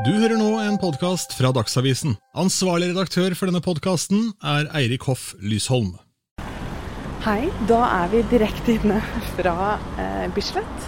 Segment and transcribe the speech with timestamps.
[0.00, 2.14] Du hører nå en podkast fra Dagsavisen.
[2.40, 5.90] Ansvarlig redaktør for denne podkasten er Eirik Hoff Lysholm.
[7.26, 9.02] Hei, da er vi direkte inne
[9.34, 10.86] fra eh, Bislett.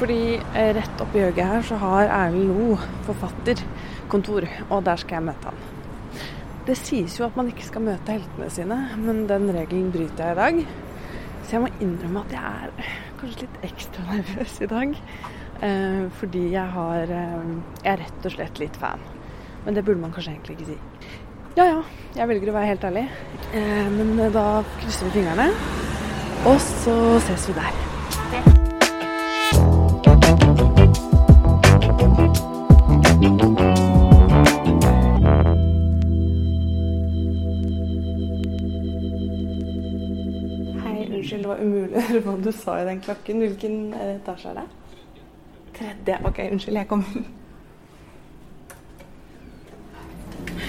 [0.00, 3.62] Fordi eh, rett oppi hjørget her så har Erlend Lo, forfatter,
[4.10, 5.62] kontor, og der skal jeg møte han.
[6.66, 10.34] Det sies jo at man ikke skal møte heltene sine, men den regelen bryter jeg
[10.34, 10.64] i dag.
[11.44, 12.90] Så jeg må innrømme at jeg er
[13.22, 14.98] kanskje litt ekstra nervøs i dag.
[15.62, 17.42] Eh, fordi jeg har eh,
[17.84, 18.98] Jeg er rett og slett litt fan.
[19.64, 20.78] Men det burde man kanskje egentlig ikke si.
[21.54, 21.82] Ja ja,
[22.16, 23.04] jeg velger å være helt ærlig.
[23.54, 25.46] Eh, men da krysser vi fingrene.
[26.50, 26.96] Og så
[27.28, 27.78] ses vi der.
[40.82, 43.46] Hei, unnskyld, det var umulig å høre hva du sa i den klokken.
[43.46, 44.70] Hvilken etasje er det?
[45.82, 46.18] Tredje.
[46.24, 47.04] Ok, unnskyld, jeg kom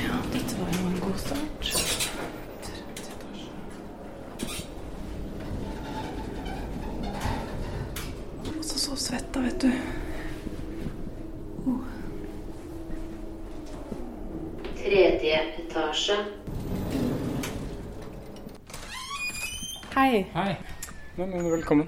[0.03, 1.69] Ja, dette var jo en god start.
[8.57, 8.95] Også så
[9.45, 9.71] vet du.
[14.81, 16.17] Tredje etasje.
[19.95, 20.25] Hei.
[20.33, 20.55] Hei.
[21.17, 21.87] Nei, men velkommen.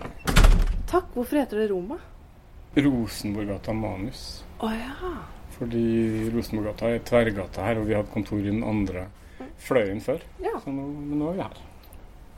[0.88, 1.09] Takk.
[1.13, 1.97] Hvorfor heter det Roma?
[2.78, 4.44] Rosenborggata Manus.
[4.59, 5.14] Oh, ja.
[5.56, 9.06] Fordi Rosenborggata er tverrgata her, og vi hadde kontor i den andre
[9.64, 10.20] fløyen før.
[10.44, 10.56] Ja.
[10.64, 11.62] Så nå, men nå er vi her.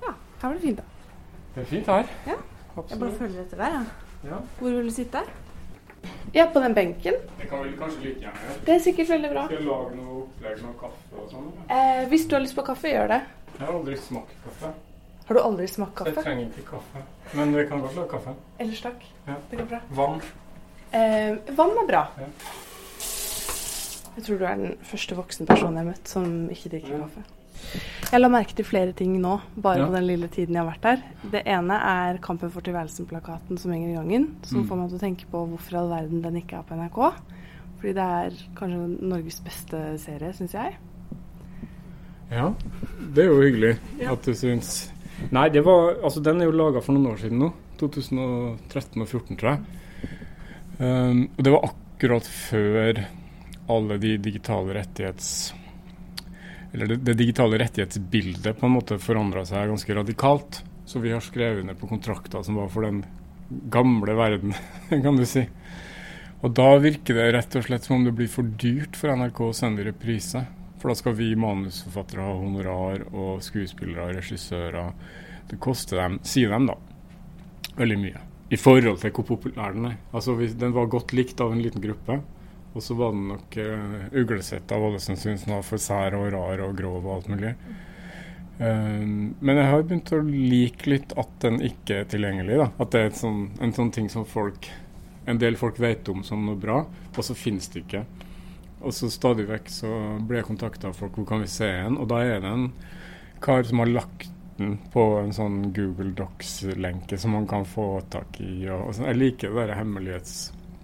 [0.05, 0.13] ja.
[0.41, 0.83] Her var det fint, da.
[1.55, 2.11] Det er fint her.
[2.27, 2.37] Ja.
[2.77, 4.29] Jeg bare følger etter deg, jeg.
[4.29, 4.37] Ja.
[4.59, 5.23] Hvor vil du sitte?
[6.35, 7.15] Ja, på den benken.
[7.39, 8.59] Det kan vi kanskje like gjerne gjøre.
[8.67, 9.45] Det er sikkert veldig bra.
[9.47, 11.47] Skal jeg lage noe opplegg med kaffe og sånn?
[11.73, 13.19] Eh, hvis du har lyst på kaffe, gjør det.
[13.57, 14.71] Jeg har aldri smakt kaffe.
[15.27, 16.13] Har du aldri smakt kaffe?
[16.15, 17.01] jeg trenger ikke kaffe.
[17.35, 18.35] Men vi kan godt lage kaffe.
[18.59, 19.01] Ellers takk.
[19.27, 19.35] Ja.
[19.51, 19.79] Det går bra.
[19.97, 20.21] Vann.
[20.93, 22.03] Eh, vann er bra.
[22.17, 22.27] Ja.
[24.17, 27.01] Jeg tror du er den første voksenpersonen jeg har møtt som ikke drikker Ja.
[27.05, 27.25] kaffe.
[28.11, 30.81] Jeg la merke til flere ting nå, bare på den lille tiden jeg har vært
[30.81, 31.03] der.
[31.31, 34.27] Det ene er Kampen for tilværelsen-plakaten som henger i gangen.
[34.43, 34.67] Som Mm.
[34.69, 37.13] får meg til å tenke på hvorfor i all verden den ikke er på NRK.
[37.79, 40.75] Fordi det er kanskje Norges beste serie, syns jeg.
[42.31, 42.53] Ja,
[43.13, 43.77] det er jo hyggelig
[44.09, 44.91] at du syns
[45.33, 47.51] Nei, det var, altså den er jo laga for noen år siden nå.
[47.81, 48.21] 2013
[49.03, 49.61] og 2014, tror jeg.
[50.77, 53.03] Um, og det var akkurat før
[53.73, 55.31] alle de digitale rettighets...
[56.73, 60.61] Eller det, det digitale rettighetsbildet på en måte forandra seg ganske radikalt.
[60.87, 63.01] Så vi har skrevet ned på kontrakter som var for den
[63.71, 64.53] gamle verden,
[64.89, 65.47] kan du si.
[66.45, 69.41] Og da virker det rett og slett som om det blir for dyrt for NRK
[69.47, 70.45] å sende reprise.
[70.77, 74.91] For da skal vi manusforfattere ha honorar, og skuespillere og regissører.
[75.49, 76.75] Det koster dem, sier dem da,
[77.77, 78.23] veldig mye.
[78.53, 79.97] I forhold til hvor populær den er.
[80.15, 82.21] Altså Den var godt likt av en liten gruppe.
[82.75, 86.13] Og så var den nok uh, uglesett av alle som syntes den var for sær
[86.13, 87.55] og rar og grov og alt mulig.
[88.59, 92.59] Um, men jeg har begynt å like litt at den ikke er tilgjengelig.
[92.61, 92.67] da.
[92.77, 94.69] At det er sånn, en sånn ting som folk
[95.27, 98.05] en del folk vet om som noe bra, og så finnes det ikke.
[98.81, 101.97] Og så stadig vekk så blir jeg kontakta av folk hvor kan vi se en,
[101.97, 102.67] og da er det en
[103.41, 108.39] kar som har lagt den på en sånn Google Docs-lenke som man kan få tak
[108.41, 108.65] i.
[108.69, 109.09] Og, og sånn.
[109.11, 110.33] Jeg liker det der hemmelighets,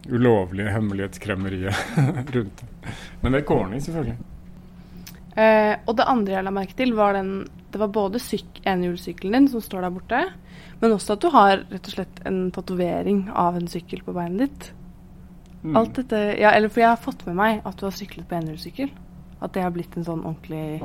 [0.09, 1.97] ulovlige hemmelighetskremmeriet
[2.35, 2.93] rundt det.
[3.21, 4.29] Men det er corny, selvfølgelig.
[5.33, 9.33] Uh, og det andre jeg la merke til, var den Det var både syk enhjulssykkelen
[9.33, 10.19] din som står der borte,
[10.83, 14.43] men også at du har rett og slett en tatovering av en sykkel på beinet
[14.43, 14.67] ditt.
[15.63, 15.77] Mm.
[15.79, 18.35] Alt dette Ja, eller for jeg har fått med meg at du har syklet på
[18.35, 18.89] enhjulssykkel.
[19.43, 20.83] At det har blitt en sånn ordentlig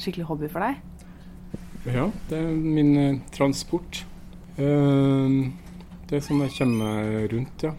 [0.00, 0.82] skikkelig hobby for deg.
[1.88, 4.02] Ja, det er min eh, transport.
[4.60, 5.38] Eh,
[6.08, 7.72] det er sånn jeg kommer meg rundt, ja.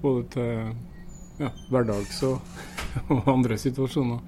[0.00, 0.70] Både til
[1.40, 2.54] ja, hverdags og,
[3.12, 4.22] og andre situasjoner.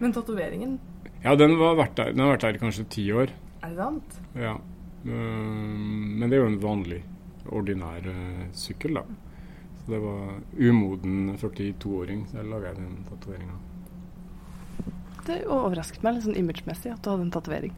[0.00, 0.78] Men tatoveringen,
[1.24, 3.30] Ja, den, var vært der, den har vært der i kanskje ti år.
[3.62, 4.18] er det sant?
[4.36, 4.56] Ja.
[5.06, 7.02] Eh, men det er jo en vanlig,
[7.52, 9.04] ordinær eh, sykkel, da.
[9.84, 13.56] Så det var umoden 42-åring, så jeg laga den tatoveringa.
[15.26, 17.74] Det overrasket meg litt sånn imagemessig at du hadde en tatovering.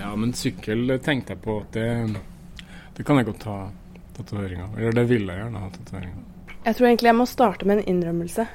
[0.00, 1.86] Ja, men sykkel eh, tenkte jeg på at det,
[2.96, 3.58] det kan jeg godt ha
[4.16, 4.70] tatoveringa.
[4.78, 6.24] Eller det vil jeg gjerne ha tatoveringa.
[6.64, 8.46] Jeg tror egentlig jeg må starte med en innrømmelse.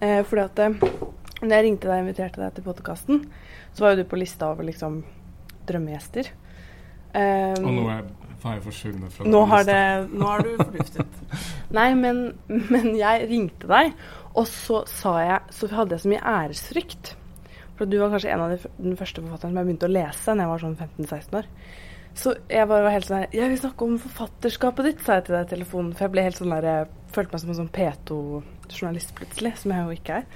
[0.00, 0.76] Eh, fordi at eh,
[1.42, 3.24] når jeg ringte deg og inviterte deg til podkasten,
[3.74, 5.00] så var jo du på lista over liksom
[5.68, 6.32] drømmegjester.
[7.14, 8.08] Eh, Og nå er
[8.44, 9.80] har jeg forsvunnet fra nå har, det,
[10.12, 11.18] nå har du forduftet.
[11.78, 13.92] Nei, men, men jeg ringte deg,
[14.38, 17.12] og så sa jeg Så hadde jeg så mye æresfrykt.
[17.78, 20.34] For du var kanskje en av de, den første forfatteren som jeg begynte å lese
[20.34, 21.50] da jeg var sånn 15-16 år.
[22.18, 25.28] Så jeg bare var helt sånn her Jeg vil snakke om forfatterskapet ditt, sa jeg
[25.28, 25.92] til deg i telefonen.
[25.94, 29.84] For jeg ble helt sånn der følte meg som en sånn P2-journalist plutselig, som jeg
[29.86, 30.26] jo ikke er.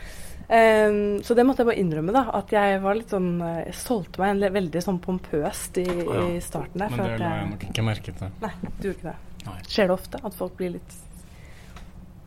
[0.53, 2.25] Um, så det måtte jeg bare innrømme, da.
[2.37, 6.25] At jeg var litt sånn Jeg solgte meg en veldig sånn pompøst i, ja.
[6.35, 6.91] i starten der.
[6.93, 8.35] Men det la jeg jeg- nok ikke merke til.
[8.43, 9.47] Nei, du gjorde ikke det.
[9.47, 9.57] Nei.
[9.69, 10.99] Skjer det ofte at folk blir litt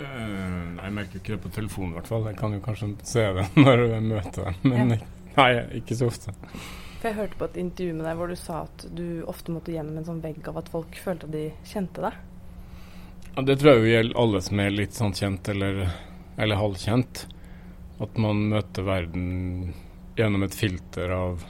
[0.01, 2.25] uh, nei, jeg merker ikke det på telefonen i hvert fall.
[2.31, 5.11] Jeg kan jo kanskje se det når jeg møter dem, men Ja.
[5.37, 5.49] nei,
[5.81, 6.33] ikke så ofte.
[7.01, 9.75] For jeg hørte på et intervju med deg hvor du sa at du ofte måtte
[9.75, 12.17] gjennom en sånn vegg av at folk følte at de kjente deg.
[13.35, 15.79] Ja, det tror jeg gjelder alle som er litt sånn kjent eller,
[16.39, 17.25] eller halvkjent.
[17.99, 19.73] At man møter verden
[20.15, 21.43] gjennom et filter av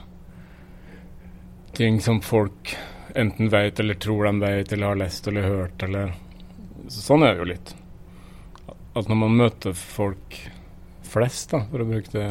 [1.78, 2.72] ting som folk
[3.14, 6.14] enten vet eller tror de vet eller har lest eller hørt eller
[6.90, 7.70] Sånn er det jo litt.
[8.94, 10.36] At når man møter folk
[11.06, 12.28] flest, da, for å bruke det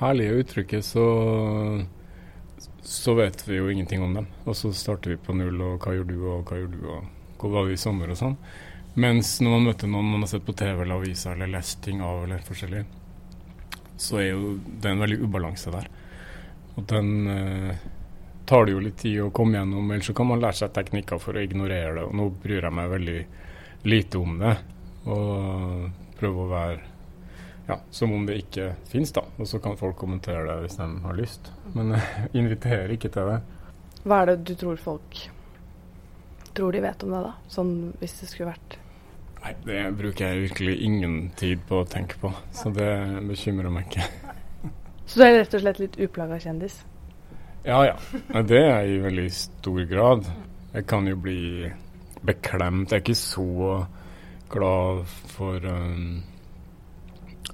[0.00, 1.06] herlige uttrykket, så
[2.84, 4.28] så vet vi jo ingenting om dem.
[4.44, 7.17] Og så starter vi på null, og hva gjør du, og hva gjør du, og
[7.38, 8.36] hvor var vi i sommer, og sånn.
[8.98, 12.00] Mens når man møter noen man har sett på TV eller aviser eller lest ting
[12.02, 12.82] av eller forskjellig,
[13.98, 15.86] så er jo det en veldig ubalanse der.
[16.78, 17.86] Og den eh,
[18.48, 21.22] tar det jo litt tid å komme gjennom, ellers så kan man lære seg teknikker
[21.22, 22.04] for å ignorere det.
[22.08, 23.18] Og nå bryr jeg meg veldig
[23.88, 24.54] lite om det,
[25.06, 26.78] og prøver å være
[27.68, 29.26] ja, som om det ikke fins, da.
[29.36, 31.50] Og så kan folk kommentere det hvis de har lyst.
[31.74, 33.40] Men jeg inviterer ikke til det.
[34.08, 35.26] Hva er det du tror folk
[36.58, 37.32] tror de vet om deg, da?
[37.54, 37.72] Sånn
[38.02, 38.78] hvis det skulle vært
[39.38, 42.90] Nei, det bruker jeg virkelig ingen tid på å tenke på, så det
[43.28, 44.06] bekymrer meg ikke.
[45.06, 46.80] Så du er rett og slett litt uplaga kjendis?
[47.62, 47.94] Ja ja,
[48.42, 50.26] det er jeg i veldig stor grad.
[50.74, 51.70] Jeg kan jo bli
[52.26, 52.90] beklemt.
[52.90, 53.46] Jeg er ikke så
[54.52, 56.20] glad for um,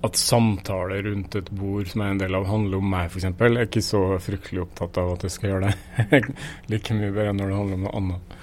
[0.04, 3.28] at samtaler rundt et bord som er en del av, handler om meg, f.eks.
[3.30, 6.22] Jeg er ikke så fryktelig opptatt av at jeg skal gjøre det.
[6.72, 8.36] like mye bedre når det handler om noe annet.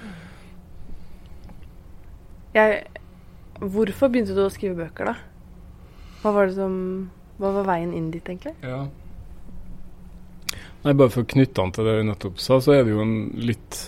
[2.52, 2.82] Jeg,
[3.60, 5.14] hvorfor begynte du å skrive bøker, da?
[6.22, 6.74] Hva var det som
[7.40, 8.52] Hva var veien inn dit, egentlig?
[8.62, 8.84] Ja.
[10.82, 13.02] Nei, bare for å knytte an til det du nettopp sa, så er det jo
[13.02, 13.78] en litt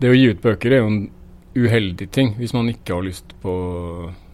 [0.00, 1.00] Det å gi ut bøker er jo en
[1.54, 3.52] uheldig ting hvis man ikke har lyst på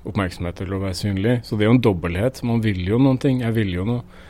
[0.08, 1.34] oppmerksomhet eller å være synlig.
[1.44, 2.40] Så det er jo en dobbelthet.
[2.48, 3.42] Man vil jo noen ting.
[3.44, 4.22] Jeg vil jo noe.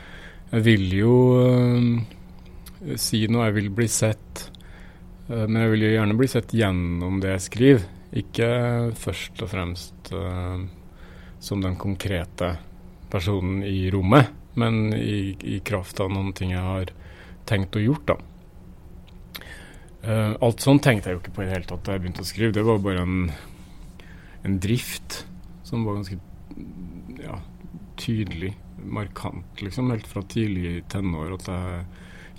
[0.51, 4.41] Jeg vil jo øh, si noe, jeg vil bli sett.
[5.29, 7.85] Øh, men jeg vil jo gjerne bli sett gjennom det jeg skriver.
[8.11, 8.47] Ikke
[8.99, 10.59] først og fremst uh,
[11.39, 12.57] som den konkrete
[13.11, 16.91] personen i rommet, men i, i kraft av noen ting jeg har
[17.47, 18.17] tenkt og gjort, da.
[20.01, 22.25] Uh, alt sånn tenkte jeg jo ikke på i det hele tatt da jeg begynte
[22.25, 22.55] å skrive.
[22.57, 23.31] Det var bare en,
[24.47, 25.21] en drift
[25.67, 26.17] som var ganske
[27.21, 27.37] ja,
[28.01, 31.35] tydelig, markant, liksom, helt fra tidlig tenår.
[31.37, 31.83] At jeg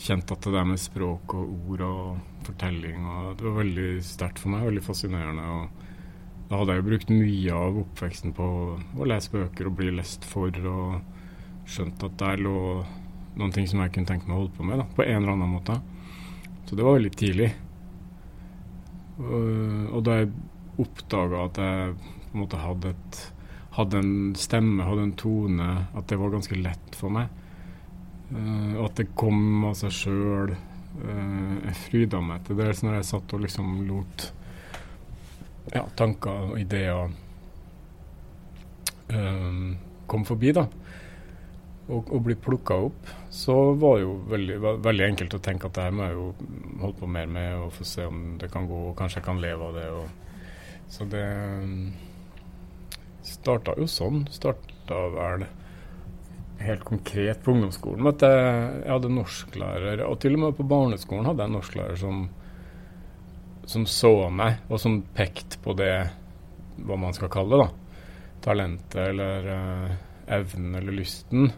[0.03, 4.43] kjente at det der med språk og ord og fortelling og Det var veldig sterkt
[4.43, 5.43] for meg, veldig fascinerende.
[5.43, 5.83] og
[6.53, 8.47] da hadde jeg jo brukt mye av oppveksten på
[8.77, 12.57] å lese bøker og bli lest for, og skjønt at der lå
[13.41, 15.33] noen ting som jeg kunne tenke meg å holde på med, da, på en eller
[15.33, 15.79] annen måte.
[16.69, 17.49] Så det var veldig tidlig.
[19.23, 20.33] Og, og da jeg
[20.85, 23.23] oppdaga at jeg på en måte hadde, et,
[23.79, 27.33] hadde en stemme, hadde en tone, at det var ganske lett for meg,
[28.33, 33.35] og at det kom av seg sjøl Jeg fryda meg til dels når jeg satt
[33.37, 34.27] og liksom lot
[35.73, 37.13] ja, tanker og ideer
[39.13, 39.77] um,
[40.07, 40.67] kom forbi, da,
[41.89, 45.79] og, og bli plukka opp, så var det jo veldig, veldig enkelt å tenke at
[45.79, 46.27] det her må jeg jo
[46.83, 49.43] holde på mer med og få se om det kan gå, og kanskje jeg kan
[49.43, 49.89] leve av det.
[49.97, 50.53] Og,
[50.93, 51.25] så det
[51.63, 51.93] um,
[53.25, 54.27] starta jo sånn.
[54.33, 55.47] Starta vel
[56.67, 58.47] helt konkret på ungdomsskolen at jeg,
[58.83, 62.23] jeg hadde norsklærer, og til og med på barneskolen hadde jeg en norsklærer som
[63.73, 65.95] som så meg, og som pekte på det,
[66.83, 68.09] hva man skal kalle det, da.
[68.43, 69.93] Talentet eller uh,
[70.35, 71.51] evnen eller lysten.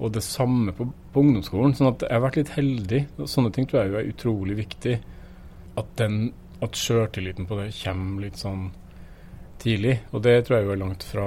[0.00, 1.76] Og det samme på, på, ungdomsskolen.
[1.76, 3.00] sånn at jeg har vært litt heldig.
[3.28, 4.96] Sånne ting tror jeg jo er utrolig viktig.
[5.76, 6.30] At, den,
[6.64, 8.70] at sjøltilliten på det kommer litt sånn
[9.60, 9.98] tidlig.
[10.14, 11.26] Og det tror jeg jo er langt fra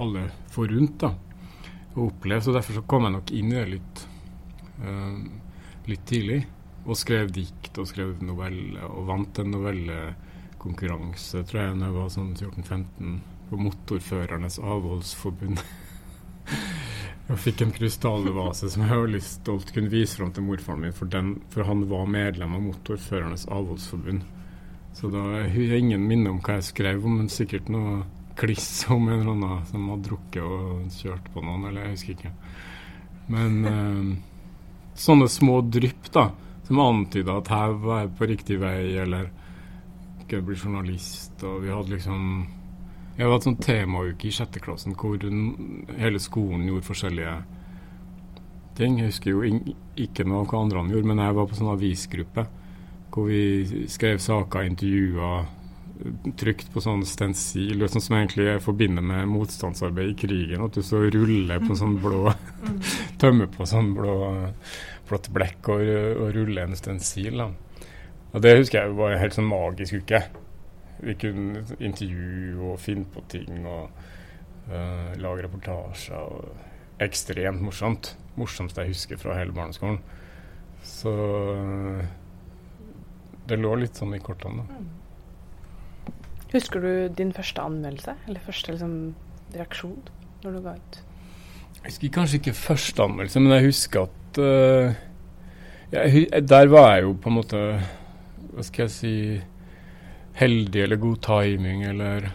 [0.00, 1.12] alle forunt da,
[1.98, 2.44] å oppleve.
[2.44, 4.04] Så derfor så kom jeg nok inn i det litt,
[4.82, 5.18] uh,
[5.90, 6.40] litt tidlig.
[6.88, 12.14] Og skrev dikt og skrev noveller, og vant en novellekonkurranse, tror jeg, da jeg var
[12.14, 15.60] sånn 14-15, på Motorførernes avholdsforbund.
[17.28, 21.10] og fikk en krystallvase som jeg veldig stolt kunne vise fram til morfaren min, for,
[21.12, 24.24] den, for han var medlem av Motorførernes avholdsforbund.
[24.96, 28.00] Så da har ingen minne om hva jeg skrev om, men sikkert noe
[28.38, 32.16] kliss om en eller annen som hadde drukket og kjørt på noen, eller jeg husker
[32.16, 32.34] ikke.
[33.34, 34.12] Men eh,
[34.98, 36.30] sånne små drypp, da
[36.68, 39.30] som antyda at her var jeg på riktig vei, eller
[40.28, 41.40] kunne bli journalist.
[41.40, 42.24] Og vi hadde liksom
[43.16, 47.32] Jeg hadde hatt sånn temauke i sjette klassen hvor hele skolen gjorde forskjellige
[48.78, 49.00] ting.
[49.00, 49.64] Jeg husker jo
[49.98, 52.44] ikke noe av hva andre gjorde, men jeg var på sånn avisgruppe
[53.08, 55.32] hvor vi skrev saker, intervjua,
[56.38, 60.64] trykt på sånn stensil, sånn som egentlig jeg forbinder med motstandsarbeid i krigen.
[60.64, 62.32] At du så ruller på sånn blå
[63.20, 64.18] Tømmer på sånn blå
[65.08, 65.82] blått blekk og,
[66.20, 67.40] og ruller en stensil.
[67.40, 67.48] Da.
[68.34, 70.22] Og det husker jeg var en helt sånn magisk uke.
[70.98, 73.88] Vi kunne intervjue og finne på ting og
[74.68, 76.18] uh, lage reportasjer.
[76.18, 78.12] Og ekstremt morsomt.
[78.38, 80.00] Morsomst jeg husker fra hele barneskolen.
[80.86, 82.06] Så uh,
[83.48, 84.68] det lå litt sånn i kortene.
[84.68, 84.97] da.
[86.52, 88.94] Husker du din første anmeldelse, eller første liksom,
[89.52, 90.00] reaksjon
[90.44, 90.98] når du ga ut?
[91.78, 94.96] Jeg husker kanskje ikke første anmeldelse, men jeg husker at uh,
[95.92, 97.60] jeg, Der var jeg jo på en måte
[98.52, 99.14] Hva skal jeg si
[100.38, 102.28] heldig eller god timing eller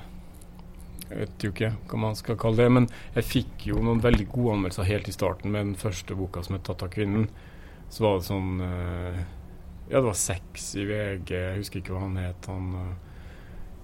[1.09, 2.71] Jeg vet jo ikke hva man skal kalle det.
[2.73, 6.41] Men jeg fikk jo noen veldig gode anmeldelser helt i starten med den første boka
[6.41, 7.29] som het 'Tatt av kvinnen'.
[7.89, 9.19] Så var det sånn uh,
[9.89, 11.29] Ja, det var seks i VG.
[11.29, 12.49] Jeg husker ikke hva han het.
[12.49, 13.12] Han uh,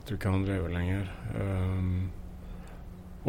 [0.10, 1.10] tror ikke han lever lenger.
[1.38, 2.10] Um,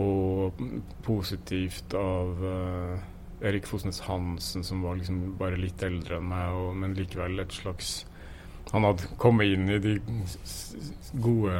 [0.01, 0.61] og
[1.05, 3.03] positivt av uh,
[3.45, 7.53] Erik Fosnes Hansen, som var liksom bare litt eldre enn meg, og, men likevel et
[7.53, 8.01] slags
[8.71, 9.97] han hadde kommet inn i de
[11.19, 11.55] gode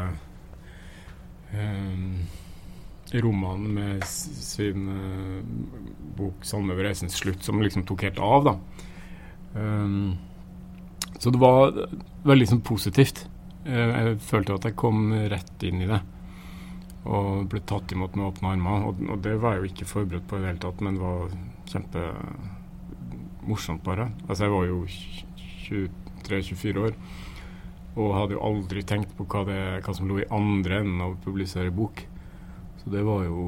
[1.51, 2.21] um,
[3.25, 5.41] rommene med sin uh,
[6.21, 8.47] bok 'Salme ved reisens slutt', som liksom tok helt av.
[8.47, 8.55] da.
[9.59, 10.15] Um,
[11.19, 11.75] så det var
[12.25, 13.27] veldig sånn positivt.
[13.71, 14.99] Uh, jeg følte at jeg kom
[15.31, 16.01] rett inn i det.
[17.09, 18.79] Og ble tatt imot med åpne armer.
[18.91, 21.05] Og, og, det var jeg jo ikke forberedt på i det hele tatt, men det
[21.05, 21.21] var
[21.71, 24.07] kjempemorsomt, bare.
[24.27, 24.79] Altså, jeg var jo
[26.27, 26.95] 23-24 år.
[27.99, 31.11] Og hadde jo aldri tenkt på hva, det, hva som lå i andre enden av
[31.15, 31.97] å publisere bok.
[32.83, 33.39] Så det var jo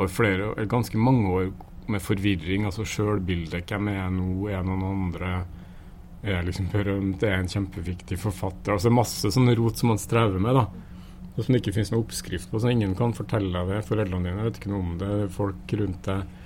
[0.00, 1.50] var flere, ganske mange år
[1.90, 2.66] med forvirring.
[2.68, 3.68] Altså sjølbildet.
[3.68, 4.28] Hvem er jeg nå?
[4.48, 5.32] Er jeg noen andre?
[6.22, 7.22] Er liksom berømt?
[7.24, 8.74] Er en kjempeviktig forfatter?
[8.74, 10.58] Altså masse sånne rot som man strever med.
[10.58, 10.66] da.
[11.36, 12.60] Og som det ikke finnes noen oppskrift på.
[12.60, 13.86] Så ingen kan fortelle deg det.
[13.88, 15.14] Foreldrene dine vet ikke noe om det.
[15.32, 16.36] Folk rundt deg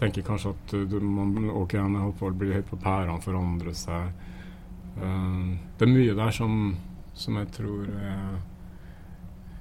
[0.00, 3.74] tenker kanskje at du, man, ok, han holder på å bli høyt på pærene, forandre
[3.76, 4.14] seg.
[4.96, 6.54] Uh, det er mye der som,
[7.14, 8.32] som jeg tror uh,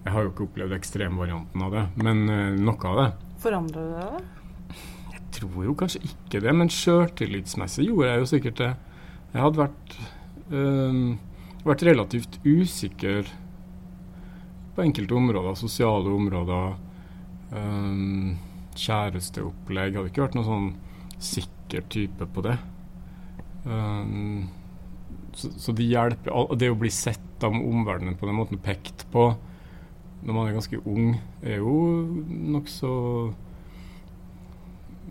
[0.02, 3.10] Jeg har jo ikke opplevd ekstremvarianten av det, men uh, noe av det.
[3.44, 4.80] Forandrer du deg?
[5.12, 8.72] Jeg tror jo kanskje ikke det, men sjøltillitsmessig gjorde jeg jo sikkert det.
[9.30, 9.96] Jeg hadde vært,
[11.68, 13.28] vært relativt usikker
[14.76, 16.78] på enkelte områder, sosiale områder.
[18.80, 19.92] kjæresteopplegg.
[19.92, 20.70] Jeg hadde ikke vært noen sånn
[21.20, 22.56] sikker type på det.
[23.66, 24.48] Um,
[25.36, 26.56] så, så det hjelper.
[26.60, 29.32] Det å bli sett av omverdenen på den måten pekt på
[30.20, 31.14] når man er ganske ung,
[31.46, 31.76] er jo
[32.56, 32.90] nokså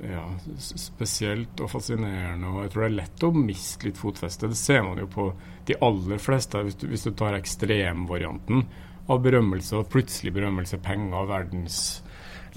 [0.04, 0.24] ja,
[0.58, 2.50] spesielt og fascinerende.
[2.50, 4.50] Og jeg tror det er lett å miste litt fotfeste.
[4.50, 5.30] Det ser man jo på
[5.68, 6.62] de aller fleste.
[6.66, 8.66] Hvis du, hvis du tar ekstremvarianten
[9.08, 11.80] av berømmelse, og plutselig berømmelse, penger, verdens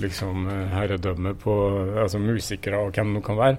[0.02, 1.54] liksom herredømme på
[2.02, 3.58] altså musikere og hvem det nå kan være.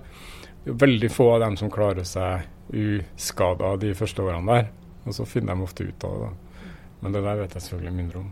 [0.62, 4.70] Det er veldig få av dem som klarer seg uskada de første årene der.
[5.06, 6.30] Og så finner de ofte ut av det.
[6.30, 6.68] da.
[7.02, 8.30] Men det der vet jeg selvfølgelig mindre om.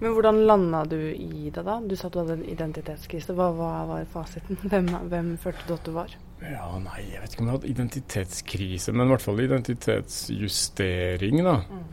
[0.00, 1.80] Men hvordan landa du i det, da?
[1.80, 3.32] Du sa at du hadde en identitetskrise.
[3.36, 4.56] Hva, hva var fasiten?
[4.70, 6.10] Hvem, hvem følte du at du var?
[6.42, 11.56] Ja, nei, Jeg vet ikke om jeg hadde identitetskrise, men i hvert fall identitetsjustering, da.
[11.64, 11.86] Mm.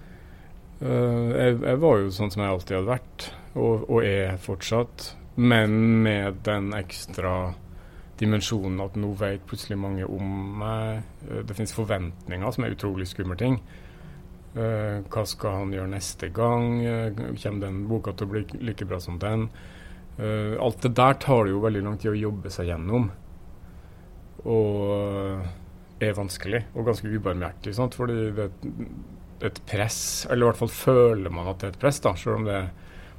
[0.84, 3.20] Uh, jeg, jeg, var jo sånn som jeg alltid hadde vært,
[3.56, 4.98] og, og er fortsatt.
[5.40, 5.70] Men
[6.04, 7.54] med den ekstra
[8.20, 10.28] dimensjonen at nå vet plutselig mange om
[10.60, 11.04] meg.
[11.28, 13.58] Eh, det finnes forventninger som er utrolig skumle ting.
[14.54, 16.76] Uh, hva skal han gjøre neste gang?
[16.86, 19.48] Uh, kommer den boka til å bli like bra som den?
[20.20, 23.10] Uh, alt det der tar det jo veldig lang tid å jobbe seg gjennom.
[24.44, 27.74] Og er vanskelig, og ganske ubarmhjertig.
[27.78, 27.98] Sant?
[27.98, 31.82] Fordi det er et press, eller i hvert fall føler man at det er et
[31.82, 32.60] press, da, selv om det,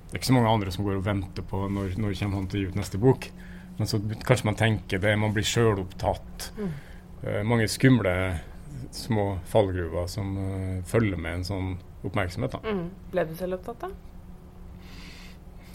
[0.04, 2.48] det er ikke så mange andre som går og venter på når, når kommer han
[2.52, 3.30] til å gi ut neste bok.
[3.78, 6.50] Men så kanskje man tenker det, man blir sjølopptatt.
[6.60, 6.74] Mm.
[7.48, 8.12] Mange skumle
[8.94, 11.70] små fallgruver som uh, følger med en sånn
[12.04, 12.56] oppmerksomhet.
[12.64, 12.88] Mm.
[13.12, 13.92] Ble du selv opptatt, da?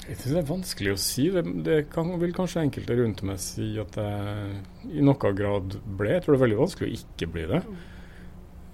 [0.10, 1.28] Jeg synes Det er vanskelig å si.
[1.34, 6.16] Det, det kan, vil kanskje enkelte rundt meg si at jeg i noen grad ble.
[6.16, 7.62] Jeg tror det er veldig vanskelig å ikke bli det.
[7.68, 7.78] Mm.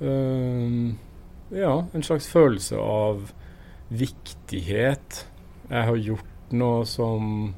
[0.05, 3.29] Uh, ja, en slags følelse av
[3.91, 5.21] viktighet.
[5.69, 7.53] Jeg har gjort noe som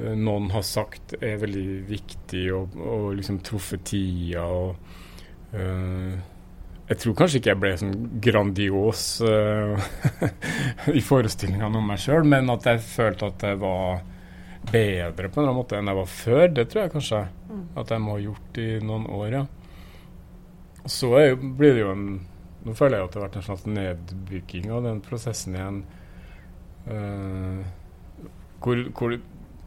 [0.00, 4.46] Eh, noen har sagt er veldig viktig, og, og liksom truffet tida.
[4.46, 4.76] og
[6.90, 7.92] Jeg tror kanskje ikke jeg ble sånn
[8.22, 9.78] grandios uh,
[10.98, 14.00] i forestillingene om meg sjøl, men at jeg følte at jeg var
[14.70, 16.42] bedre på en eller annen måte enn jeg var før.
[16.56, 17.62] Det tror jeg kanskje mm.
[17.82, 19.44] at jeg må ha gjort i noen år, ja.
[20.90, 22.10] Så er, blir det jo en
[22.60, 25.78] Nå føler jeg at det har vært en slags nedbygging av den prosessen igjen.
[26.84, 27.62] Uh,
[28.60, 29.14] hvor, hvor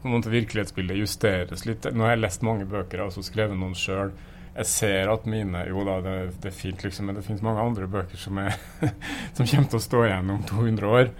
[0.03, 1.87] virkelighetsbildet justeres litt.
[1.89, 4.13] Nå har jeg lest mange bøker, og altså skrevet noen sjøl
[4.53, 7.63] jeg ser at mine Jo da, det, det er fint, liksom, men det finnes mange
[7.63, 8.57] andre bøker som, er,
[9.35, 11.13] som kommer til å stå igjen om 200 år.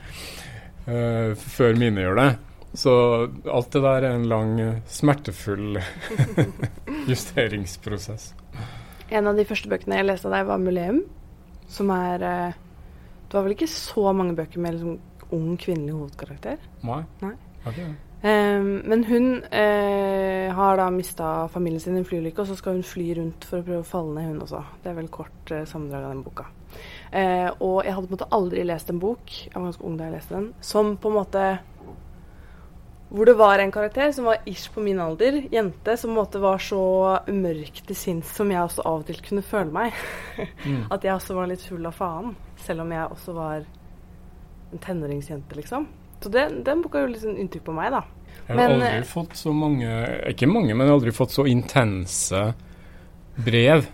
[0.84, 2.30] Uh, før mine gjør det.
[2.78, 2.94] Så
[3.54, 4.54] alt det der er en lang,
[4.90, 5.80] smertefull
[7.12, 8.32] justeringsprosess.
[9.14, 11.04] En av de første bøkene jeg leste av deg, var 'Muleum',
[11.70, 12.62] som er uh,
[13.28, 15.00] Det var vel ikke så mange bøker med liksom,
[15.34, 16.62] ung kvinnelig hovedkarakter?
[16.86, 17.02] Nei.
[17.24, 17.34] Nei.
[17.66, 17.94] Okay.
[18.24, 22.78] Um, men hun eh, har da mista familien sin i en flyulykke, og så skal
[22.78, 24.62] hun fly rundt for å prøve å falle ned, hun også.
[24.80, 26.46] Det er vel kort eh, sammendrag av den boka.
[27.12, 29.98] Eh, og jeg hadde på en måte aldri lest en bok, jeg var ganske ung
[30.00, 31.44] da jeg leste den, som på en måte
[33.14, 36.22] Hvor det var en karakter som var ish på min alder, jente, som på en
[36.24, 36.80] måte var så
[37.28, 40.00] mørk til sinns som jeg også av og til kunne føle meg.
[40.66, 40.88] mm.
[40.90, 42.32] At jeg også var litt full av faen.
[42.64, 43.68] Selv om jeg også var
[44.72, 45.86] en tenåringsjente, liksom.
[46.24, 48.06] Så det, den boka gjorde litt sånn inntrykk på meg, da.
[48.48, 49.90] Jeg har men, aldri eh, fått så mange
[50.32, 52.42] Ikke mange, men jeg har aldri fått så intense
[53.34, 53.86] brev,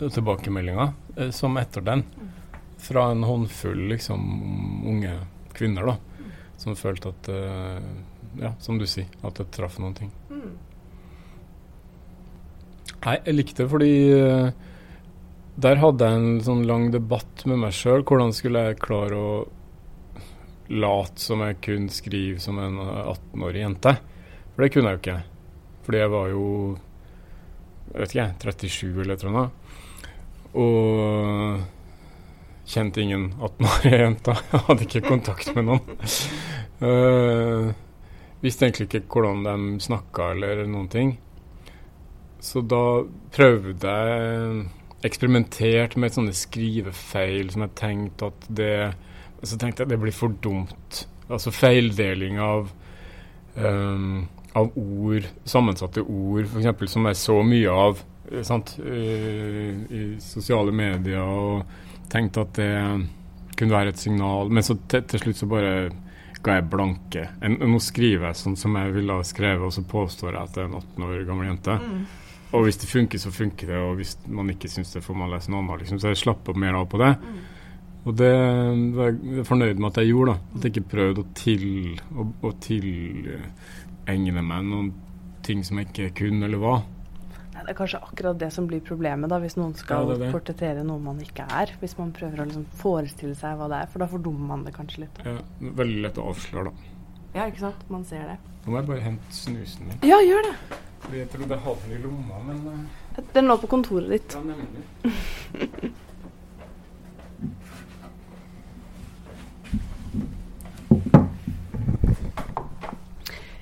[0.00, 2.02] tilbakemeldinger, eh, som etter den.
[2.84, 4.26] Fra en håndfull liksom
[4.90, 5.14] unge
[5.54, 6.28] kvinner, da.
[6.58, 7.88] Som følte at eh,
[8.42, 10.10] Ja, som du sier, at det traff noen ting.
[10.30, 10.54] Mm.
[13.04, 13.92] Nei, jeg likte det fordi
[15.54, 18.02] der hadde jeg en sånn lang debatt med meg sjøl.
[18.02, 19.34] Hvordan skulle jeg klare å
[20.72, 23.94] late som jeg kunne skrive som en 18-årig jente.
[24.54, 25.20] For det kunne jeg jo ikke.
[25.84, 26.48] Fordi jeg var jo
[27.94, 29.46] jeg vet ikke, 37 eller noe.
[30.58, 31.60] Og
[32.70, 34.40] kjente ingen 18-årige jenter.
[34.52, 35.82] Jeg hadde ikke kontakt med noen.
[36.80, 37.70] Uh,
[38.42, 41.12] visste egentlig ikke hvordan de snakka eller noen ting.
[42.44, 44.64] Så da prøvde jeg
[45.04, 48.76] Eksperimenterte med sånne skrivefeil som jeg tenkte at det
[49.48, 51.04] så tenkte jeg det blir for dumt.
[51.28, 52.70] Altså feildeling av
[53.56, 56.92] um, av ord, sammensatte ord, f.eks.
[56.92, 62.72] som er så mye av eh, sant, uh, i sosiale medier, og tenkte at det
[63.58, 64.52] kunne være et signal.
[64.54, 65.72] Men så til, til slutt så bare
[66.44, 67.24] ga jeg blanke.
[67.42, 70.54] En, nå skriver jeg sånn som jeg ville ha skrevet, og så påstår jeg at
[70.54, 71.78] det er en 18 år gammel jente.
[71.80, 72.04] Mm.
[72.54, 75.32] Og hvis det funker, så funker det, og hvis man ikke syns det, får man
[75.32, 75.82] lese noe annet.
[75.82, 75.98] Liksom.
[76.02, 77.14] Så jeg slapper mer av på det.
[77.18, 77.40] Mm.
[78.04, 78.32] Og det
[78.96, 80.34] var jeg fornøyd med at jeg gjorde.
[80.34, 80.58] da.
[80.58, 81.68] At jeg ikke prøvde å, til,
[82.12, 84.90] å, å tilegne meg noen
[85.44, 86.84] ting som jeg ikke kunne eller var.
[87.54, 91.00] Det er kanskje akkurat det som blir problemet, da, hvis noen skal ja, portrettere noe
[91.00, 91.72] man ikke er.
[91.80, 94.74] Hvis man prøver å liksom forestille seg hva det er, for da fordummer man det
[94.76, 95.22] kanskje litt.
[95.24, 95.38] Ja,
[95.80, 96.90] Veldig lett å avsløre, da.
[97.34, 97.86] Ja, ikke sant.
[97.90, 98.36] Man ser det.
[98.66, 100.02] Nå må jeg bare hente snusen min.
[100.04, 100.54] Ja, gjør det.
[101.06, 103.24] Fordi jeg trodde jeg hadde den i lomma, men uh...
[103.32, 104.36] Den lå på kontoret ditt.
[104.36, 105.94] Ja, nemlig.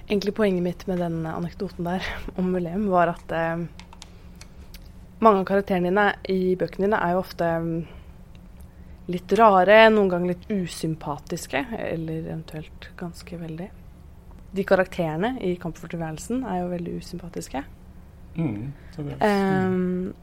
[0.09, 2.07] egentlig poenget mitt med den anekdoten der
[2.39, 3.65] om Mulem var at eh,
[5.23, 7.77] mange av karakterene dine i bøkene dine er jo ofte mm,
[9.13, 13.69] litt rare, noen ganger litt usympatiske, eller eventuelt ganske veldig.
[14.53, 17.65] De karakterene i 'Kamp for tilværelsen' er jo veldig usympatiske.
[18.37, 20.15] Mm, så, um,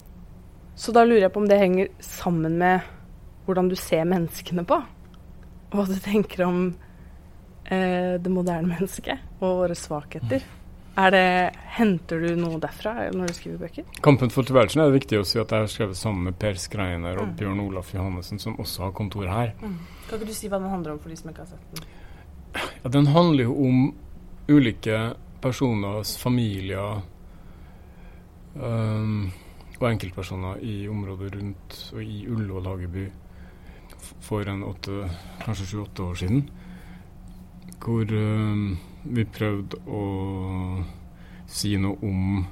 [0.75, 2.85] så da lurer jeg på om det henger sammen med
[3.45, 4.81] hvordan du ser menneskene på.
[5.73, 6.59] Hva du tenker om
[7.69, 10.45] eh, det moderne mennesket og våre svakheter.
[10.99, 11.25] Er det,
[11.77, 13.85] Henter du noe derfra når du skriver bøker?
[14.03, 16.59] 'Kampen for tilværelsen' er det viktig å si at jeg har skrevet sammen med Per
[16.59, 17.35] Skreiner og mm.
[17.39, 19.53] Bjørn Olaf Johannessen, som også har kontor her.
[19.61, 19.77] Mm.
[20.09, 21.87] Kan ikke du si hva den handler om for de som ikke har sett den?
[22.83, 23.95] Ja, den handler jo om
[24.49, 24.99] ulike
[25.39, 27.01] personers familier
[28.55, 29.31] um,
[29.79, 33.05] og enkeltpersoner i området rundt og i Ullevål Hageby
[34.25, 35.05] for en åtte,
[35.45, 36.49] kanskje sju-åtte år siden
[37.83, 40.03] hvor uh, vi prøvde å
[41.49, 42.43] si noe om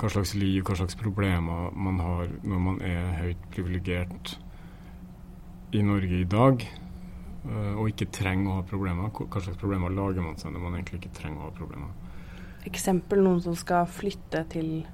[0.00, 4.36] hva slags liv, hva slags problemer man har når man er høyt privilegert
[5.72, 6.64] i Norge i dag,
[7.46, 9.12] uh, og ikke trenger å ha problemer.
[9.12, 11.92] Hva slags problemer lager man seg når man egentlig ikke trenger å ha problemer?
[12.68, 14.84] Eksempel noen som skal flytte til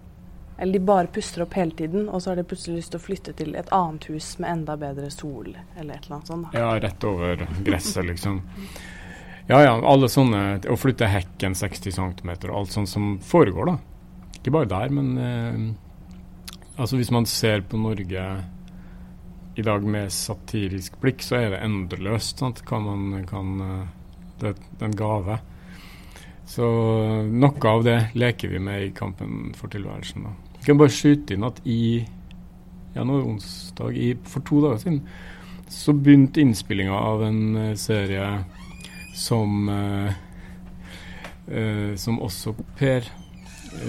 [0.59, 3.03] Eller de bare puster opp hele tiden, og så har de plutselig lyst til å
[3.05, 6.57] flytte til et annet hus med enda bedre sol, eller et eller annet sånt.
[6.59, 8.41] Ja, rett over gresset, liksom.
[9.49, 9.75] Ja, ja.
[9.81, 13.77] Alle sånne Å flytte hekken 60 cm og alt sånt som foregår, da.
[14.39, 15.63] Ikke bare der, men eh,
[16.77, 18.25] altså hvis man ser på Norge
[19.59, 22.61] i dag med satirisk blikk, så er det endeløst sant?
[22.69, 23.87] hva man kan eh,
[24.39, 25.41] Det er en gave.
[26.49, 26.69] Så
[27.27, 30.29] noe av det leker vi med i kampen for tilværelsen.
[30.29, 30.37] da.
[30.61, 31.81] Jeg kan bare skyte inn at i
[32.95, 35.03] ja, nå er onsdag, i, for to dager siden
[35.69, 38.25] så begynte innspillinga av en uh, serie
[39.18, 40.11] som uh,
[41.50, 43.09] uh, Som også Per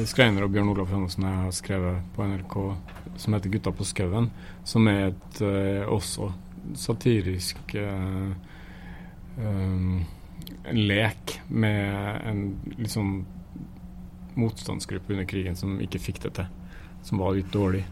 [0.10, 2.56] Skreiner og Bjørn Olav Johannessen har skrevet på NRK,
[3.16, 4.28] som heter 'Gutta på skauen',
[4.68, 5.40] som er et
[5.88, 6.28] også
[6.76, 7.76] satirisk
[9.40, 10.04] um,
[10.68, 12.44] lek med en
[12.92, 13.14] sånn
[14.40, 16.50] motstandsgruppe under krigen som ikke fikk det til,
[17.06, 17.84] som var litt dårlig.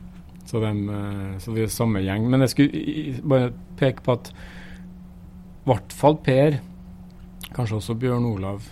[0.48, 2.30] Så, de, eh, så vi er samme gjeng.
[2.32, 6.60] Men jeg skulle bare peke på at i hvert fall Per,
[7.56, 8.66] kanskje også Bjørn Olav,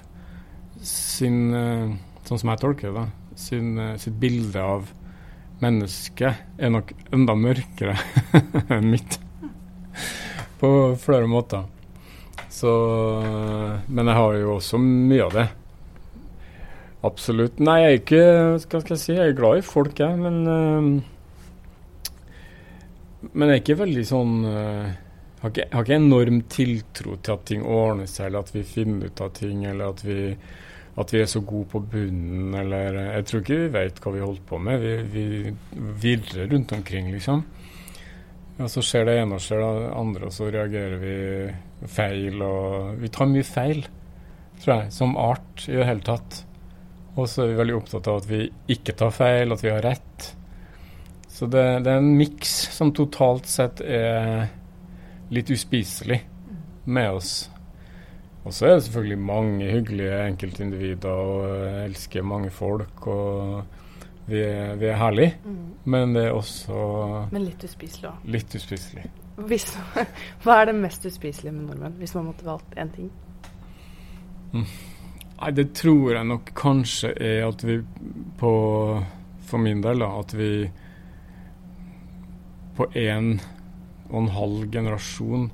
[0.82, 1.96] sin, eh,
[2.28, 3.06] sånn som jeg tolker det,
[3.40, 4.90] sin, eh, sitt bilde av
[5.62, 7.96] mennesket er nok enda mørkere
[8.76, 9.20] enn mitt.
[10.60, 11.66] På flere måter.
[12.50, 12.72] Så
[13.88, 15.48] Men jeg har jo også mye av det.
[17.04, 17.60] Absolutt.
[17.60, 18.22] Nei, jeg er ikke
[18.72, 21.04] Hva skal jeg si, jeg er glad i folk, jeg, men
[23.34, 24.34] men jeg er ikke veldig sånn
[25.46, 29.12] har ikke, har ikke enorm tiltro til at ting ordner seg, eller at vi finner
[29.12, 30.32] ut av ting, eller at vi,
[31.02, 34.24] at vi er så gode på bunnen, eller Jeg tror ikke vi vet hva vi
[34.24, 34.82] holder på med.
[34.82, 37.46] Vi, vi virrer rundt omkring, liksom.
[38.56, 41.16] Og så skjer det ene og skjer det andre, og så reagerer vi
[41.92, 43.86] feil, og Vi tar mye feil,
[44.64, 46.42] tror jeg, som art i det hele tatt.
[47.16, 49.84] Og så er vi veldig opptatt av at vi ikke tar feil, at vi har
[49.86, 50.30] rett.
[51.30, 54.48] Så det, det er en miks som totalt sett er
[55.34, 56.22] litt uspiselig
[56.86, 57.34] med oss.
[58.46, 63.08] Og så er det selvfølgelig mange hyggelige enkeltindivider, og elsker mange folk.
[63.10, 63.64] Og
[64.30, 65.38] vi er, vi er herlige.
[65.46, 65.62] Mm.
[65.86, 68.28] Men det er også Men litt uspiselig òg.
[68.38, 69.08] Litt uspiselig.
[69.50, 69.66] Hvis,
[70.44, 73.10] hva er det mest uspiselige med nordmenn, hvis man måtte valgt én ting?
[74.54, 74.70] Mm.
[75.36, 77.82] Nei, det tror jeg nok kanskje er at vi
[78.40, 78.52] på
[79.46, 80.48] For min del, da, at vi
[82.76, 83.36] på en
[84.10, 85.50] og en halv generasjon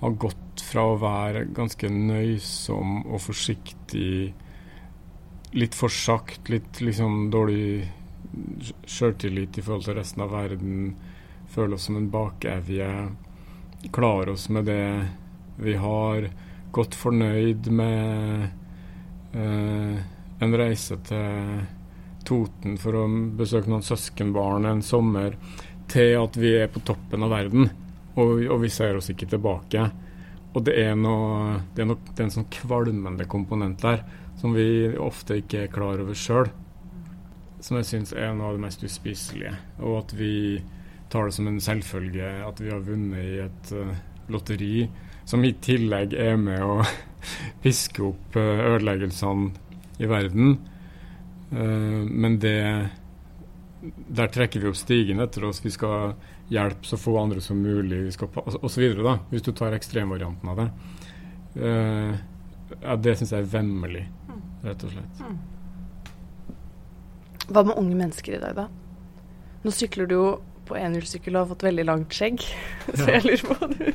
[0.00, 4.32] har gått fra å være ganske nøysom og forsiktig,
[5.56, 7.86] litt for sagt, litt liksom dårlig
[8.86, 10.90] sjøltillit i forhold til resten av verden,
[11.52, 12.90] føle oss som en bakevje,
[13.94, 14.82] klare oss med det
[15.62, 16.28] vi har,
[16.76, 18.48] godt fornøyd med
[19.32, 19.96] eh,
[20.44, 21.64] en reise til
[22.26, 23.04] Toten for å
[23.38, 25.36] besøke noen søskenbarn en sommer
[25.88, 27.68] til at vi er på toppen av verden,
[28.16, 29.86] og, og vi ser oss ikke tilbake.
[30.56, 34.06] Og det er, noe, det, er noe, det er en sånn kvalmende komponent der
[34.40, 36.48] som vi ofte ikke er klar over sjøl.
[37.60, 39.52] Som jeg syns er noe av det mest uspiselige.
[39.82, 40.32] Og at vi
[41.12, 43.92] tar det som en selvfølge at vi har vunnet i et uh,
[44.32, 44.86] lotteri
[45.26, 46.80] som i tillegg er med å
[47.64, 50.56] piske opp uh, ødeleggelsene i verden.
[51.52, 52.60] Uh, men det
[53.86, 55.60] der trekker vi opp stigen etter oss.
[55.64, 56.16] Vi skal
[56.52, 58.86] hjelpe så få andre som mulig, vi skal osv.
[59.30, 60.68] Hvis du tar ekstremvarianten av det.
[61.56, 62.16] Uh,
[62.82, 64.04] ja, det syns jeg er vemmelig,
[64.64, 65.22] rett og slett.
[65.22, 65.38] Mm.
[67.46, 68.66] Hva med unge mennesker i dag, da?
[69.62, 70.26] Nå sykler du jo
[70.66, 72.42] på enhjulssykkel og har fått veldig langt skjegg,
[72.98, 73.78] så jeg lurer på du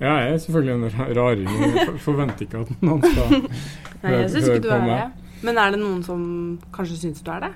[0.00, 1.48] Ja, jeg er selvfølgelig en raring.
[1.76, 3.34] Jeg forventer ikke at noen skal
[4.00, 5.00] Nei, jeg synes ikke du er det.
[5.44, 6.22] Men er det noen som
[6.72, 7.50] kanskje syns du er det?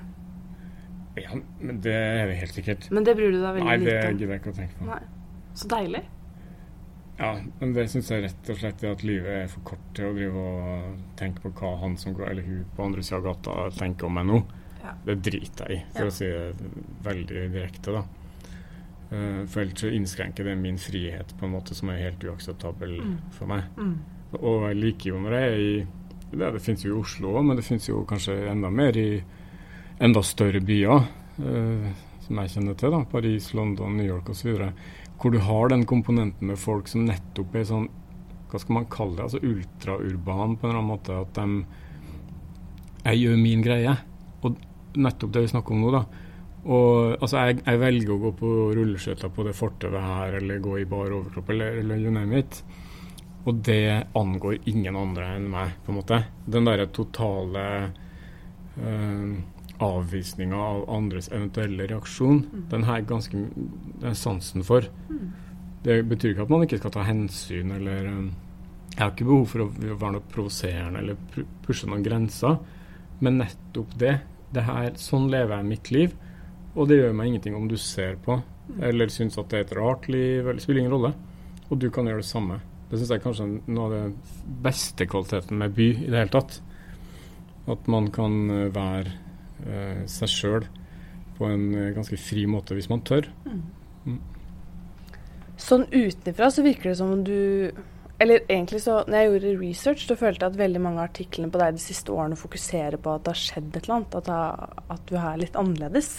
[1.15, 2.89] Ja, men det er det helt sikkert.
[2.91, 4.01] Men det bryr du deg veldig Nei, lite om?
[4.01, 4.89] Nei, det gidder jeg ikke å tenke på.
[4.89, 5.01] Nei.
[5.55, 6.03] Så deilig.
[7.17, 7.29] Ja,
[7.61, 10.15] men det syns jeg rett og slett er at livet er for kort til å
[10.17, 13.55] drive og tenke på hva han som går, eller hun på andre sida av gata
[13.77, 14.41] tenker om meg nå.
[14.81, 14.91] Ja.
[15.07, 16.11] Det driter jeg i, for ja.
[16.11, 16.71] å si det
[17.05, 18.03] veldig direkte, da.
[19.05, 22.97] Uh, for ellers så innskrenker det min frihet på en måte som er helt uakseptabel
[22.99, 23.15] mm.
[23.37, 23.69] for meg.
[23.79, 23.95] Mm.
[24.41, 25.75] Og jeg liker jo når jeg er i
[26.35, 29.21] Det, det finnes jo i Oslo òg, men det finnes jo kanskje enda mer i
[29.99, 31.05] enda større byer,
[31.39, 31.91] eh,
[32.25, 34.57] som jeg kjenner til, da, Paris, London, New York osv.,
[35.21, 37.87] hvor du har den komponenten med folk som nettopp er sånn
[38.51, 41.15] hva skal man kalle det, altså ultraurban på en eller annen måte.
[41.17, 41.65] At de
[43.05, 43.95] Jeg gjør min greie.
[44.41, 44.55] Og
[44.97, 46.05] nettopp det vi snakker om nå, da.
[46.65, 50.79] Og altså, jeg, jeg velger å gå på rulleskøyter på det fortauet her, eller gå
[50.79, 52.63] i bar overkropp, eller, eller you name it.
[53.45, 56.21] Og det angår ingen andre enn meg, på en måte.
[56.49, 57.65] Den derre totale
[58.81, 59.35] øh,
[59.83, 62.63] avvisninga av andres eventuelle reaksjon, mm.
[62.71, 63.43] den har jeg ganske
[64.03, 64.87] den sansen for.
[65.09, 65.33] Mm.
[65.85, 68.31] Det betyr ikke at man ikke skal ta hensyn eller um,
[68.95, 72.57] Jeg har ikke behov for å være noe provoserende eller pushe noen grenser,
[73.19, 74.13] men nettopp det.
[74.55, 76.13] det her, sånn lever jeg mitt liv,
[76.75, 78.39] og det gjør meg ingenting om du ser på
[78.81, 81.11] eller syns at det er et rart liv, eller spiller ingen rolle.
[81.69, 82.59] Og du kan gjøre det samme.
[82.89, 84.15] Det syns jeg kanskje er noe av den
[84.65, 86.59] beste kvaliteten med by i det hele tatt.
[87.71, 89.13] At man kan eh, være
[90.11, 90.65] seg sjøl
[91.37, 93.27] på en eh, ganske fri måte hvis man tør.
[93.45, 94.19] Mm.
[95.59, 97.71] Sånn utenfra så virker det som om du
[98.19, 101.51] Eller egentlig så Når jeg gjorde research, så følte jeg at veldig mange av artiklene
[101.51, 104.15] på deg de siste årene fokuserer på at det har skjedd et eller annet.
[104.19, 106.11] At, det, at du er litt annerledes.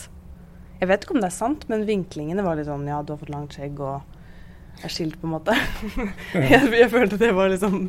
[0.81, 3.23] Jeg vet ikke om det er sant, men vinklingene var litt sånn Ja, du har
[3.23, 5.57] fått langt skjegg og er skilt, på en måte.
[6.37, 7.87] jeg, jeg følte det var liksom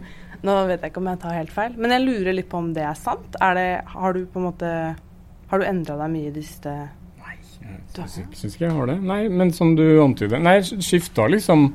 [0.48, 2.70] Nå vet jeg ikke om jeg tar helt feil, men jeg lurer litt på om
[2.76, 3.36] det er sant.
[3.42, 4.72] Er det, har du på en måte
[5.52, 6.74] Har du endra deg mye de siste
[7.22, 7.38] Nei,
[7.96, 8.98] jeg syns ikke jeg har det.
[9.04, 11.72] Nei, men som du antyder Nei, skifta liksom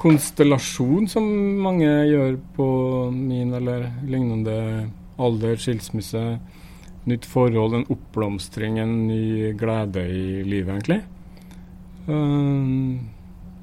[0.00, 1.24] konstellasjon, som
[1.64, 2.68] mange gjør på
[3.14, 4.56] min eller lignende
[5.16, 6.22] alder, skilsmisse,
[7.08, 10.98] nytt forhold, en oppblomstring, en ny glede i livet, egentlig.
[12.06, 13.08] Um,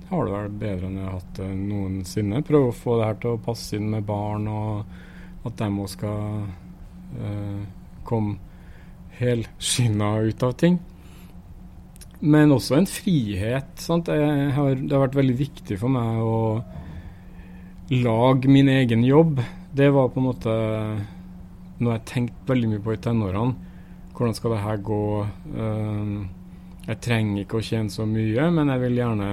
[0.10, 2.42] har det vært bedre enn jeg har hatt det noensinne.
[2.48, 5.92] Prøve å få det her til å passe inn med barn, og at de òg
[5.92, 6.44] skal
[7.20, 7.62] uh,
[8.08, 8.53] komme
[9.20, 10.80] helskinna ut av ting.
[12.24, 13.84] Men også en frihet.
[13.90, 16.38] Har, det har vært veldig viktig for meg å
[17.92, 19.42] lage min egen jobb.
[19.76, 20.54] Det var på en måte
[21.84, 23.72] noe jeg tenkte veldig mye på i tenårene.
[24.14, 25.02] Hvordan skal det her gå?
[25.58, 26.24] Uh,
[26.86, 29.30] jeg trenger ikke å tjene så mye, men jeg vil gjerne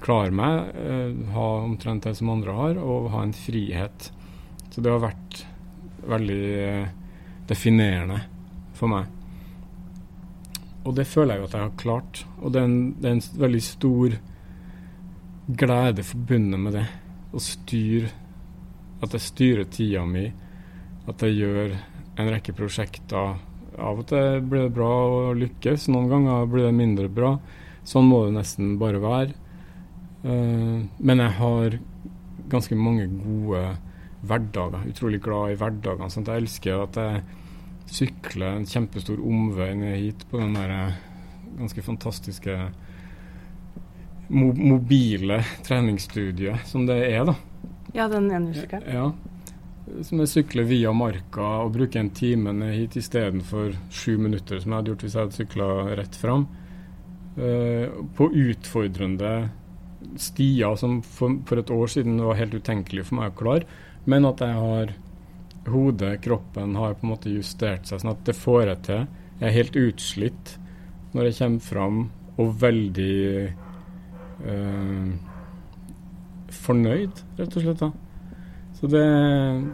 [0.00, 4.08] klare meg, uh, ha omtrent det som andre har, og ha en frihet.
[4.70, 5.42] Så det har vært
[6.08, 6.90] veldig uh,
[7.50, 8.22] definerende
[8.78, 9.08] for meg.
[10.86, 12.22] Og det føler jeg jo at jeg har klart.
[12.40, 14.16] Og det er en, det er en veldig stor
[15.48, 16.86] glede forbundet med det.
[17.28, 18.08] Å styre
[19.04, 20.24] At jeg styrer tida mi.
[21.06, 21.74] At jeg gjør
[22.18, 23.36] en rekke prosjekter.
[23.78, 27.36] Av og til blir det bra å lykkes, noen ganger blir det mindre bra.
[27.86, 29.36] Sånn må det nesten bare være.
[30.24, 31.78] Uh, men jeg har
[32.50, 33.62] ganske mange gode
[34.26, 34.88] hverdager.
[34.90, 36.10] Utrolig glad i hverdagene.
[36.10, 37.22] Jeg elsker at jeg
[37.92, 41.00] sykler en kjempestor omvei ned hit på den der eh,
[41.58, 42.56] ganske fantastiske
[44.28, 47.34] mo mobile treningsstudiet som det er, da.
[47.96, 48.88] Ja, den enhjulssykkelen.
[48.92, 49.12] Ja.
[50.04, 54.72] Som jeg sykler via marka og bruker en time ned hit istedenfor sju minutter, som
[54.72, 56.44] jeg hadde gjort hvis jeg hadde sykla rett fram.
[57.38, 59.32] Uh, på utfordrende
[60.18, 63.68] stier som for, for, et år siden var helt utenkelig for meg å klare,
[64.10, 64.92] men at jeg har
[65.72, 69.06] hodet, kroppen, har på en måte justert seg sånn at det får jeg til.
[69.38, 70.58] Jeg er helt utslitt
[71.14, 72.02] når jeg kommer fram
[72.38, 73.14] og veldig
[74.46, 75.08] øh,
[76.58, 77.82] fornøyd, rett og slett.
[77.82, 77.90] da.
[78.78, 79.06] Så det,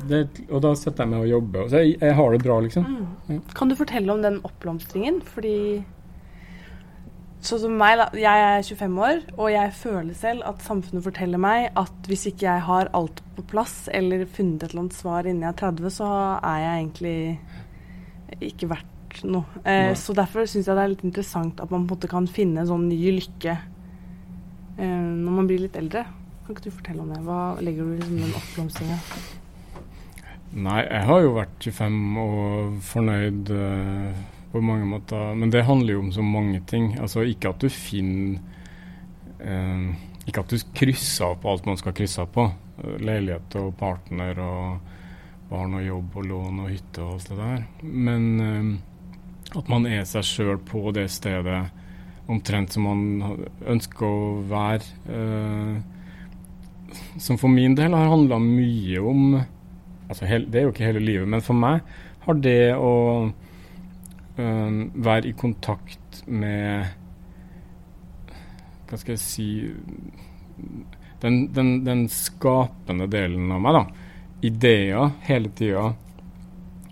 [0.08, 1.66] det, og da setter jeg meg og jobber.
[1.68, 2.86] Så jeg, jeg har det bra, liksom.
[2.88, 3.34] Mm.
[3.34, 3.40] Ja.
[3.58, 5.20] Kan du fortelle om den oppblomstringen?
[5.34, 5.56] Fordi
[7.44, 8.06] Sånn som meg, da.
[8.16, 12.46] Jeg er 25 år, og jeg føler selv at samfunnet forteller meg at hvis ikke
[12.46, 15.92] jeg har alt på plass, eller funnet et eller annet svar innen jeg er 30,
[15.92, 19.60] så er jeg egentlig ikke verdt noe.
[19.68, 22.26] Eh, så derfor syns jeg det er litt interessant at man på en måte kan
[22.30, 26.08] finne en sånn ny lykke eh, når man blir litt eldre.
[26.46, 27.22] Kan ikke du fortelle om det?
[27.28, 29.00] Hva legger du i liksom den oppblomstringa?
[30.64, 33.52] Nei, jeg har jo vært 25 og fornøyd.
[33.52, 35.34] Uh på mange måter.
[35.34, 36.92] Men det handler jo om så mange ting.
[37.02, 38.38] Altså Ikke at du finner
[39.42, 39.88] eh,
[40.28, 42.46] Ikke at du krysser på alt man skal krysse på.
[43.02, 44.92] Leilighet og partner og
[45.50, 47.64] barn og jobb og lån og hytte og alt det der.
[47.82, 51.64] Men eh, at man er seg sjøl på det stedet
[52.30, 53.02] omtrent som man
[53.74, 54.86] ønsker å være.
[55.10, 55.74] Eh,
[57.18, 59.34] som for min del har handla mye om
[60.04, 61.80] altså Det er jo ikke hele livet, men for meg
[62.26, 62.92] har det å
[64.38, 66.92] um, være i kontakt med
[68.88, 69.48] Hva skal jeg si
[71.24, 74.10] den, den, den skapende delen av meg, da.
[74.44, 75.86] Ideer hele tida.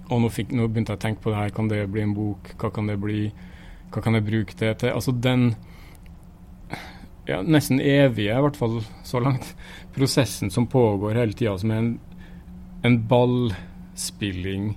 [0.08, 1.52] Og nå, fikk, nå, begynte jeg å tenke på det her.
[1.52, 2.54] Kan det bli en bok?
[2.60, 3.26] Hva kan det bli?
[3.92, 4.94] Hva kan jeg bruke det til?
[4.96, 5.50] Altså den
[7.28, 9.52] ja, nesten evige, i hvert fall så langt,
[9.94, 11.92] prosessen som pågår hele tida, som er en,
[12.82, 14.72] en ballspilling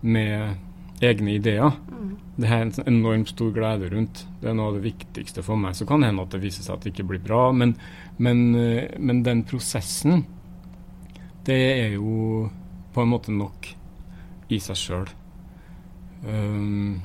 [0.00, 0.54] med
[1.02, 1.74] egne ideer.
[1.90, 2.12] Mm.
[2.36, 4.24] Det er en enormt stor glede rundt.
[4.40, 5.76] Det er noe av det viktigste for meg.
[5.76, 7.74] Så kan det hende at det viser seg at det ikke blir bra, men,
[8.22, 10.24] men, eh, men den prosessen,
[11.46, 12.48] det er jo
[12.92, 13.68] på en måte nok
[14.52, 15.10] i seg sjøl.
[16.22, 17.00] Um,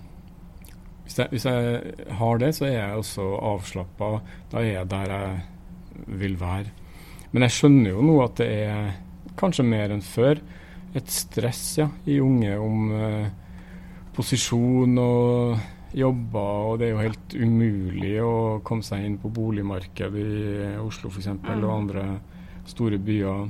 [1.07, 4.11] hvis, hvis, jeg har det, så er jeg også avslappa.
[4.51, 6.71] Da er jeg der jeg vil være.
[7.31, 8.93] Men jeg skjønner jo nå at det er
[9.39, 10.39] kanskje mer enn før
[10.97, 13.27] et stress ja, i unge om uh,
[14.17, 15.57] posisjon og
[15.97, 18.33] jobber, og det er jo helt umulig å
[18.65, 21.29] komme seg inn på boligmarkedet i Oslo f.eks.
[21.37, 21.63] Mm.
[21.63, 22.07] og andre
[22.67, 23.45] store byer.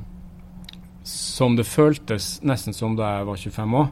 [1.08, 3.88] Som det føltes nesten som da jeg var 25 år.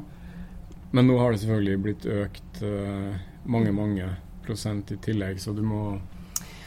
[0.96, 3.16] Men nå har det selvfølgelig blitt økt uh,
[3.52, 4.10] mange, mange
[4.46, 5.98] prosent i tillegg, så du må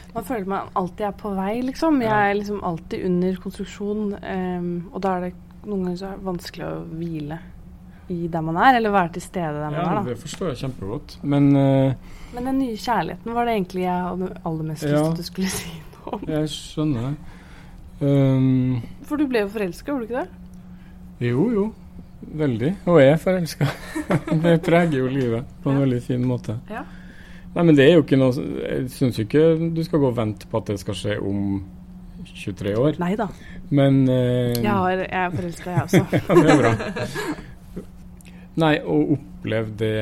[0.09, 2.01] Man føler man alltid er på vei, liksom.
[2.01, 5.33] Jeg er liksom alltid under konstruksjon, um, og da er det
[5.67, 7.39] noen ganger så er det vanskelig å hvile
[8.09, 10.09] i der man er, eller være til stede der man Ja, er, da.
[10.09, 11.17] det forstår jeg kjempegodt.
[11.23, 11.93] Men uh,
[12.35, 15.03] Men den nye kjærligheten var det egentlig jeg hadde aller mest lyst Ja.
[15.03, 16.23] til at du skulle si noe om.
[16.27, 17.15] jeg skjønner det.
[18.01, 21.29] Um, For du ble jo forelska, gjorde du ikke det?
[21.29, 21.65] Jo, jo.
[22.21, 22.69] Veldig.
[22.85, 23.65] Og jeg er forelska.
[24.43, 25.81] det preger jo livet på en Ja.
[25.85, 26.57] veldig fin måte.
[26.69, 26.83] Ja.
[27.55, 28.29] Nei, men det er jo ikke noe
[28.61, 31.63] Jeg syns jo ikke du skal gå og vente på at det skal skje om
[32.29, 32.99] 23 år.
[33.01, 33.25] Nei da.
[33.71, 36.05] Men uh, Jeg, har, jeg er forelska, jeg også.
[36.13, 36.73] ja, det er bra.
[38.59, 39.93] Nei, å oppleve det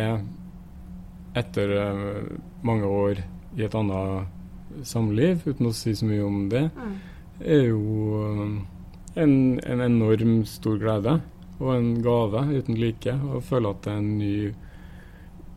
[1.37, 2.23] etter eh,
[2.65, 3.19] mange år
[3.57, 6.95] i et annet samliv, uten å si så mye om det, Mm.
[7.41, 9.33] er jo eh, en,
[9.65, 11.19] en enorm stor glede
[11.59, 13.13] og en gave uten like.
[13.13, 14.33] Å føle at det er en ny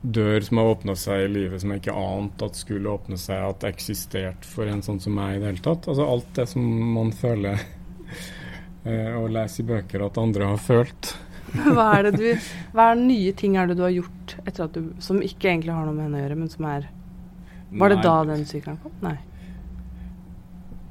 [0.01, 3.37] dør som har åpna seg i livet som jeg ikke ante at skulle åpne seg,
[3.45, 5.89] at det eksisterte for en sånn som meg i det hele tatt.
[5.93, 7.61] Altså alt det som man føler
[8.89, 11.15] eh, og leser i bøker at andre har følt.
[11.77, 12.27] Hva er det du
[12.77, 15.73] Hva er nye ting er det du har gjort etter at du, som ikke egentlig
[15.75, 16.89] har noe med henne å gjøre, men som er
[17.71, 18.93] Var det da den sykelen kom?
[19.05, 19.17] Nei.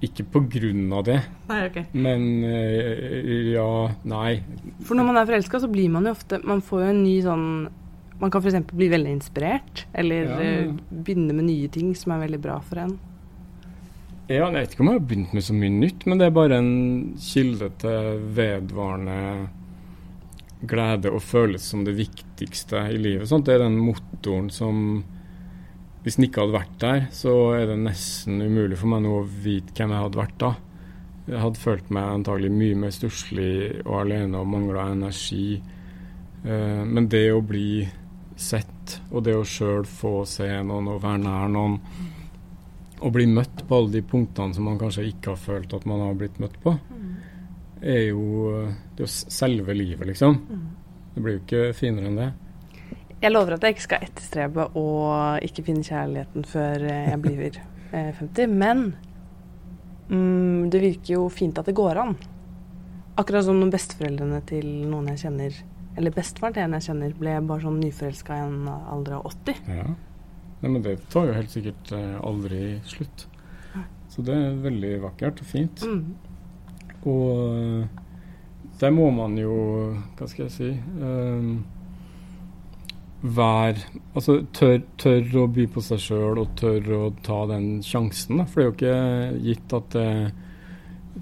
[0.05, 1.17] Ikke på grunn av det,
[1.49, 1.79] Nei, ok.
[1.99, 3.65] men eh, ja,
[4.07, 4.37] nei.
[4.87, 7.17] For når man er forelska, så blir man jo ofte Man får jo en ny
[7.25, 7.43] sånn
[8.21, 8.61] Man kan f.eks.
[8.71, 10.39] bli veldig inspirert, eller Ja.
[10.39, 10.71] eh,
[11.03, 12.97] begynne med nye ting som er veldig bra for en.
[14.29, 16.33] Ja, jeg vet ikke om jeg har begynt med så mye nytt, men det er
[16.35, 16.73] bare en
[17.19, 19.15] kilde til vedvarende
[20.67, 23.29] glede og føles som det viktigste i livet.
[23.29, 23.47] Sånt.
[23.47, 25.03] Det er den motoren som
[25.99, 29.25] Hvis den ikke hadde vært der, så er det nesten umulig for meg nå å
[29.27, 30.51] vite hvem jeg hadde vært da.
[31.27, 33.49] Jeg hadde følt meg antagelig mye mer stusslig
[33.83, 35.59] og alene og mangla energi.
[35.59, 37.83] Eh, men det å bli
[38.39, 41.75] sett, og det å sjøl få se noen og være nær noen,
[42.99, 46.01] og bli møtt på alle de punktene som man kanskje ikke har følt at man
[46.07, 46.77] har blitt møtt på,
[47.81, 48.53] er jo
[48.95, 50.37] det er jo selve livet, liksom.
[51.15, 52.29] Det blir jo ikke finere enn det.
[53.19, 54.87] Jeg lover at jeg ikke skal etterstrebe å
[55.43, 57.57] ikke finne kjærligheten før eh, jeg blir
[57.95, 58.83] eh, 50, men
[60.07, 62.15] mm, det virker jo fint at det går an.
[63.19, 65.57] Akkurat som når besteforeldrene til noen jeg kjenner,
[65.99, 69.59] eller bestefaren til en jeg kjenner, ble bare sånn nyforelska i en alder av 80.
[69.67, 69.89] Ja.
[70.59, 73.27] Nei, men det tar jo helt sikkert eh, aldri slutt.
[74.09, 75.83] Så det er veldig vakkert og fint.
[75.85, 76.28] Mm.
[77.07, 77.99] Og eh,
[78.79, 79.53] der må man jo
[80.17, 80.69] Hva skal jeg si
[81.03, 81.59] um,
[83.19, 83.79] Vær
[84.15, 88.39] Altså tør, tør å by på seg sjøl og tør å ta den sjansen.
[88.39, 88.45] Da.
[88.47, 90.11] For det er jo ikke gitt at det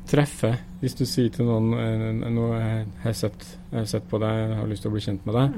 [0.05, 0.59] treffer.
[0.81, 4.43] Hvis du sier til noen eh, nå har jeg sett, jeg har sett på deg,
[4.43, 5.57] jeg har lyst til å bli kjent med deg,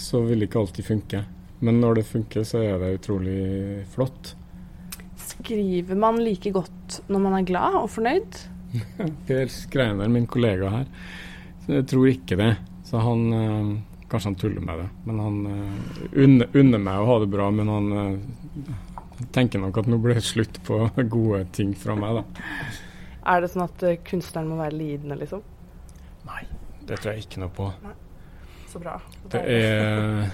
[0.00, 1.22] så vil det ikke alltid funke.
[1.60, 3.42] Men når det funker, så er det utrolig
[3.92, 4.32] flott.
[5.20, 8.40] Skriver man like godt når man er glad og fornøyd?
[9.26, 10.90] Per Skreiner, min kollega her,
[11.64, 12.50] så jeg tror ikke det.
[12.90, 13.78] Så han øh,
[14.10, 17.44] Kanskje han tuller med det, men han øh, unner, unner meg å ha det bra.
[17.54, 20.80] Men han øh, tenker nok at nå blir det slutt på
[21.14, 22.48] gode ting fra meg, da.
[23.30, 25.44] Er det sånn at kunstneren må være lidende, liksom?
[26.26, 26.42] Nei,
[26.88, 27.68] det tror jeg ikke noe på.
[27.84, 27.94] Nei.
[28.72, 28.96] Så bra.
[29.30, 30.26] Det er,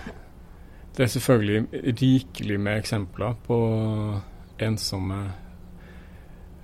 [0.96, 3.60] det er selvfølgelig rikelig med eksempler på
[4.64, 5.20] ensomme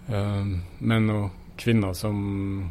[0.08, 2.70] menn og kvinner som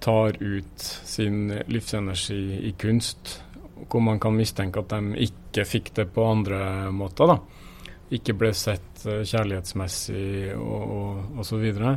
[0.00, 3.42] tar ut sin livsenergi i kunst,
[3.88, 7.26] hvor man kan mistenke at de ikke fikk det på andre måter.
[7.26, 7.38] da.
[8.16, 11.96] Ikke ble sett eh, kjærlighetsmessig og, og, og så videre.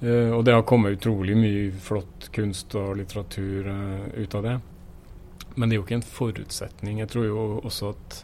[0.00, 4.56] Eh, og det har kommet utrolig mye flott kunst og litteratur eh, ut av det.
[5.56, 6.98] Men det er jo ikke en forutsetning.
[7.00, 8.18] Jeg tror jo også at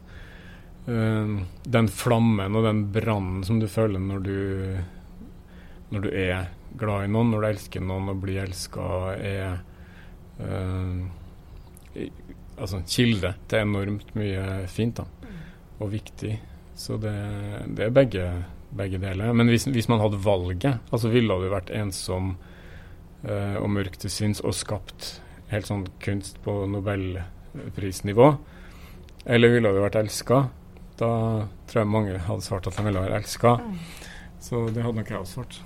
[0.88, 1.36] eh,
[1.76, 4.36] den flammen og den brannen som du føler når du,
[5.92, 8.86] når du er glad i noen, når du elsker noen og blir elska,
[9.16, 9.60] er
[10.42, 11.02] uh,
[12.56, 15.06] altså kilde til enormt mye fint da,
[15.80, 16.36] og viktig.
[16.78, 17.14] Så det,
[17.76, 18.28] det er begge,
[18.74, 19.34] begge deler.
[19.36, 22.34] Men hvis, hvis man hadde valget, altså ville du vært ensom
[23.26, 25.18] uh, og mørk til sinns og skapt
[25.52, 28.32] helt sånn kunst på nobelprisnivå,
[29.28, 30.46] eller ville du vært elska,
[30.98, 31.12] da
[31.68, 33.56] tror jeg mange hadde svart at de ville være elska.
[34.42, 35.60] Så det hadde nok jeg også svart.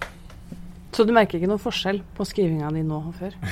[0.96, 3.34] Så du merker ikke noen forskjell på skrivinga di nå og før?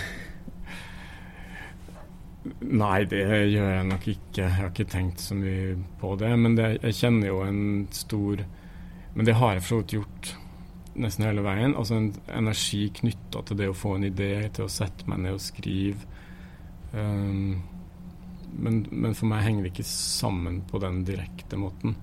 [2.84, 3.20] Nei, det
[3.52, 4.38] gjør jeg nok ikke.
[4.38, 6.30] Jeg har ikke tenkt så mye på det.
[6.40, 7.60] Men det, jeg kjenner jo en
[7.92, 8.46] stor
[9.14, 10.30] Men det har jeg for så vidt gjort
[11.04, 11.76] nesten hele veien.
[11.76, 15.36] Altså en energi knytta til det å få en idé, til å sette meg ned
[15.36, 16.08] og skrive.
[16.94, 17.60] Um,
[18.54, 21.94] men, men, for meg henger det ikke sammen på den direkte måten.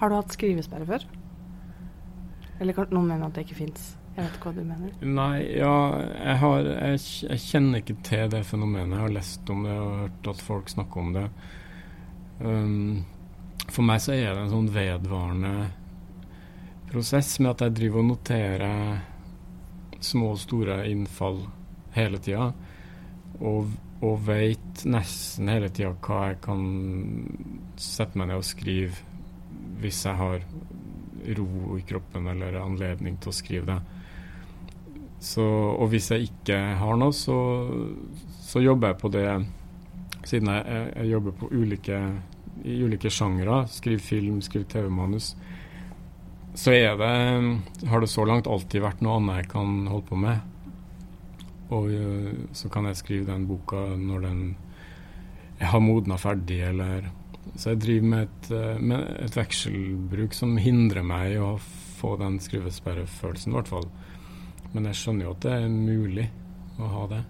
[0.00, 1.06] Har du hatt skrivesperre før?
[2.60, 3.94] Eller kan noen mene at det ikke fins?
[4.16, 4.94] Jeg vet ikke hva du mener.
[5.06, 5.74] Nei, ja,
[6.16, 8.96] jeg, har, jeg, jeg, kjenner ikke til det fenomenet.
[8.96, 11.26] Jeg har lest om det og hørt at folk snakker om det.
[12.40, 13.04] Um,
[13.70, 15.54] for meg så er det en sånn vedvarende
[16.90, 18.98] prosess med at jeg driver og noterer
[20.02, 21.44] små og store innfall
[21.94, 22.50] hele tida.
[23.40, 23.70] Og,
[24.02, 26.66] og veit nesten hele tida hva jeg kan
[27.80, 29.06] sette meg ned og skrive
[29.80, 30.42] hvis jeg har
[31.38, 33.99] ro i kroppen eller anledning til å skrive det.
[35.20, 37.36] Så, og hvis jeg ikke har noe, så,
[38.40, 39.26] så jobber jeg på det
[40.28, 41.96] Siden jeg, jeg jobber på ulike,
[42.68, 45.30] i ulike sjangre, skriver film, skriver TV-manus,
[46.60, 50.18] så er det, har det så langt alltid vært noe annet jeg kan holde på
[50.20, 50.42] med.
[51.72, 51.88] Og
[52.52, 54.42] så kan jeg skrive den boka når den
[55.60, 57.10] jeg har modna ferdig, eller
[57.56, 58.50] Så jeg driver med et,
[58.80, 63.88] med et vekselbruk som hindrer meg i å få den skrivesperrefølelsen, i hvert fall.
[64.74, 66.26] Men jeg skjønner jo at det er mulig
[66.80, 67.20] å ha det.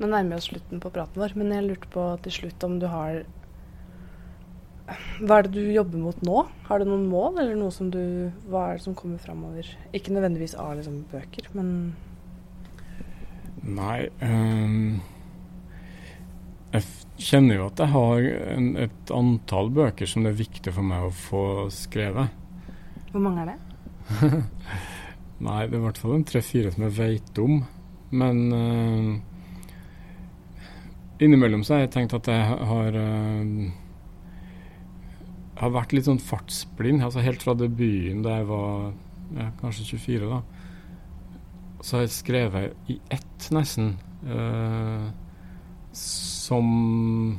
[0.00, 2.78] Nå nærmer vi oss slutten på praten vår, men jeg lurte på til slutt om
[2.82, 3.22] du har
[5.22, 6.40] Hva er det du jobber mot nå?
[6.66, 8.00] Har du noen mål, eller noe som du
[8.50, 9.68] Hva er det som kommer framover?
[9.94, 11.94] Ikke nødvendigvis av liksom bøker, men
[13.64, 14.98] Nei um,
[16.74, 16.84] Jeg
[17.30, 18.26] kjenner jo at jeg har
[18.56, 22.34] en, et antall bøker som det er viktig for meg å få skrevet.
[23.12, 24.34] Hvor mange er det?
[25.44, 27.58] Nei, det er i hvert fall en tre-fire som jeg veit om.
[28.14, 29.08] Men uh,
[31.24, 33.72] innimellom så har jeg tenkt at jeg har uh,
[35.60, 37.04] har vært litt sånn fartsblind.
[37.04, 38.92] altså Helt fra debuten da jeg var
[39.36, 40.40] ja, kanskje 24, da.
[41.84, 43.94] Så har jeg skrevet i ett, nesten.
[44.24, 45.10] Uh,
[45.94, 47.38] som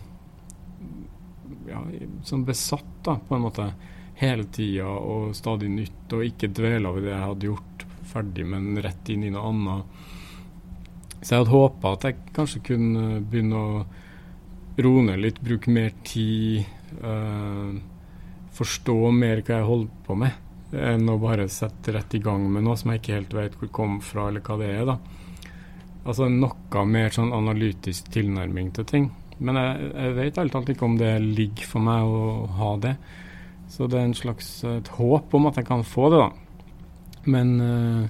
[1.67, 1.81] ja,
[2.23, 3.67] som besatt, da, på en måte.
[4.15, 7.74] Hele tida og stadig nytt, og ikke dvela ved det jeg hadde gjort
[8.15, 10.05] ferdig, men rett inn i noe annet.
[11.19, 13.83] Så jeg hadde håpa at jeg kanskje kunne begynne å
[14.85, 16.65] roe ned litt, bruke mer tid.
[17.01, 17.75] Uh,
[18.55, 20.35] forstå mer hva jeg holder på med,
[20.79, 23.71] enn å bare sette rett i gang med noe som jeg ikke helt vet hvor
[23.75, 24.85] kom fra, eller hva det er.
[24.87, 24.97] da.
[26.05, 29.11] Altså noe mer sånn analytisk tilnærming til ting.
[29.41, 32.95] Men jeg, jeg vet helt alt ikke om det ligger for meg å ha det.
[33.73, 36.44] Så det er en slags et håp om at jeg kan få det, da.
[37.25, 38.05] Men, uh,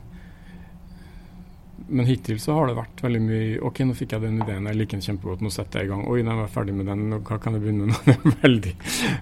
[1.88, 4.80] men hittil så har det vært veldig mye OK, nå fikk jeg den ideen, jeg
[4.80, 6.04] liker den kjempegodt, nå setter jeg i gang.
[6.12, 8.00] Oi, nå er jeg ferdig med den, hva kan jeg begynne med?
[8.10, 8.76] Den er veldig,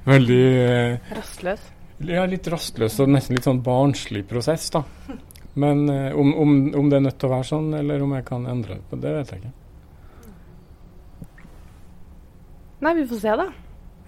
[0.08, 1.70] veldig uh, Rastløs?
[2.04, 4.82] Ja, litt rastløs og nesten litt sånn barnslig prosess, da.
[5.60, 8.26] Men uh, om, om, om, det er nødt til å være sånn, eller om jeg
[8.28, 9.54] kan endre det, det vet jeg ikke.
[12.84, 13.48] Nei, vi får se, da.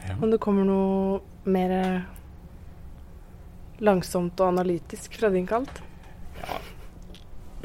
[0.06, 0.18] Ja.
[0.20, 1.72] Om det kommer noe mer
[3.84, 5.82] langsomt og analytisk fra din kant?
[6.42, 6.60] Ja.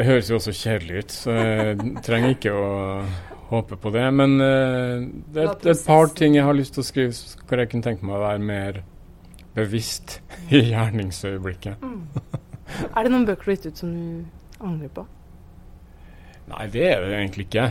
[0.00, 2.68] Det høres jo også kjedelig ut, så jeg trenger ikke å
[3.50, 4.06] håpe på det.
[4.16, 5.02] Men uh,
[5.34, 7.84] det er et, et, par ting jeg har lyst til å skrive hvor jeg kunne
[7.84, 8.80] tenke meg å være mer
[9.56, 10.20] bevisst
[10.54, 11.82] i gjerningsøyeblikket.
[11.82, 12.06] Mm.
[12.94, 15.04] Er det noen bøker du har gitt ut som du angrer på?
[16.50, 17.66] Nei, det er det egentlig ikke.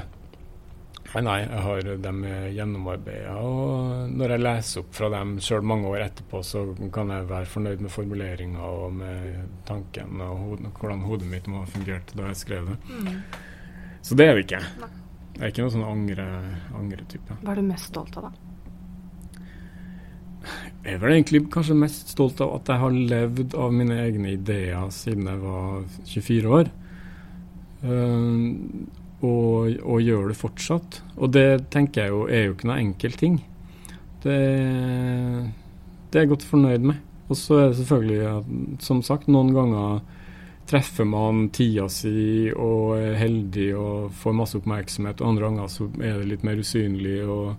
[1.09, 2.19] Nei, nei, jeg har dem
[2.53, 3.35] gjennomarbeida.
[3.41, 6.61] Og når jeg leser opp fra dem sjøl mange år etterpå, så
[6.93, 9.39] kan jeg være fornøyd med formuleringa og med
[9.69, 12.77] tanken og hod hvordan hodet mitt må ha fungert da jeg skrev det.
[12.93, 13.17] Mm.
[14.05, 14.61] Så det er det ikke.
[14.83, 14.91] Nei.
[15.39, 17.33] Jeg er ikke noen sånn angre-type.
[17.33, 18.45] Angre Hva er du mest stolt av, da?
[20.83, 24.33] Jeg er vel egentlig kanskje mest stolt av at jeg har levd av mine egne
[24.35, 26.71] ideer siden jeg var 24 år.
[27.79, 28.85] Uh,
[29.19, 31.01] og, og gjør det fortsatt.
[31.17, 33.39] Og det tenker jeg jo er jo ikke noe enkel ting.
[34.23, 34.39] Det,
[36.09, 37.03] det er jeg godt fornøyd med.
[37.29, 39.99] Og så er det selvfølgelig, som sagt, noen ganger
[40.69, 45.89] treffer man tida si og er heldig og får masse oppmerksomhet, og andre ganger så
[45.97, 47.53] er det litt mer usynlig og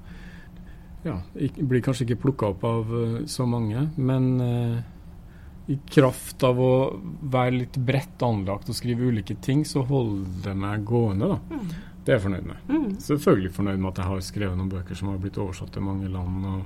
[1.06, 3.86] ja, blir kanskje ikke plukka opp av uh, så mange.
[3.96, 4.80] Men uh,
[5.70, 6.72] i kraft av å
[7.30, 11.28] være litt bredt anlagt og skrive ulike ting, så holder det meg gående.
[11.30, 11.38] da.
[11.54, 11.90] Mm.
[12.00, 12.70] Det er jeg fornøyd med.
[12.70, 12.86] Mm.
[13.04, 16.10] Selvfølgelig fornøyd med at jeg har skrevet noen bøker som har blitt oversatt til mange
[16.10, 16.46] land.
[16.50, 16.62] og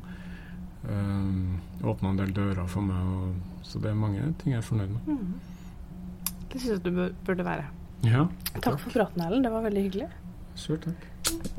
[0.89, 3.11] øh, eh, Åpna en del dører for meg.
[3.19, 5.11] Og, så det er mange ting jeg er fornøyd med.
[5.11, 6.31] Mm.
[6.55, 7.69] Det syns jeg du burde være.
[8.05, 8.25] Ja,
[8.55, 8.63] takk.
[8.71, 9.45] takk for praten, Erlend.
[9.45, 10.09] Det var veldig hyggelig.
[10.57, 11.07] Sjøl takk.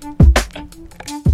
[0.02, 1.25] Takk.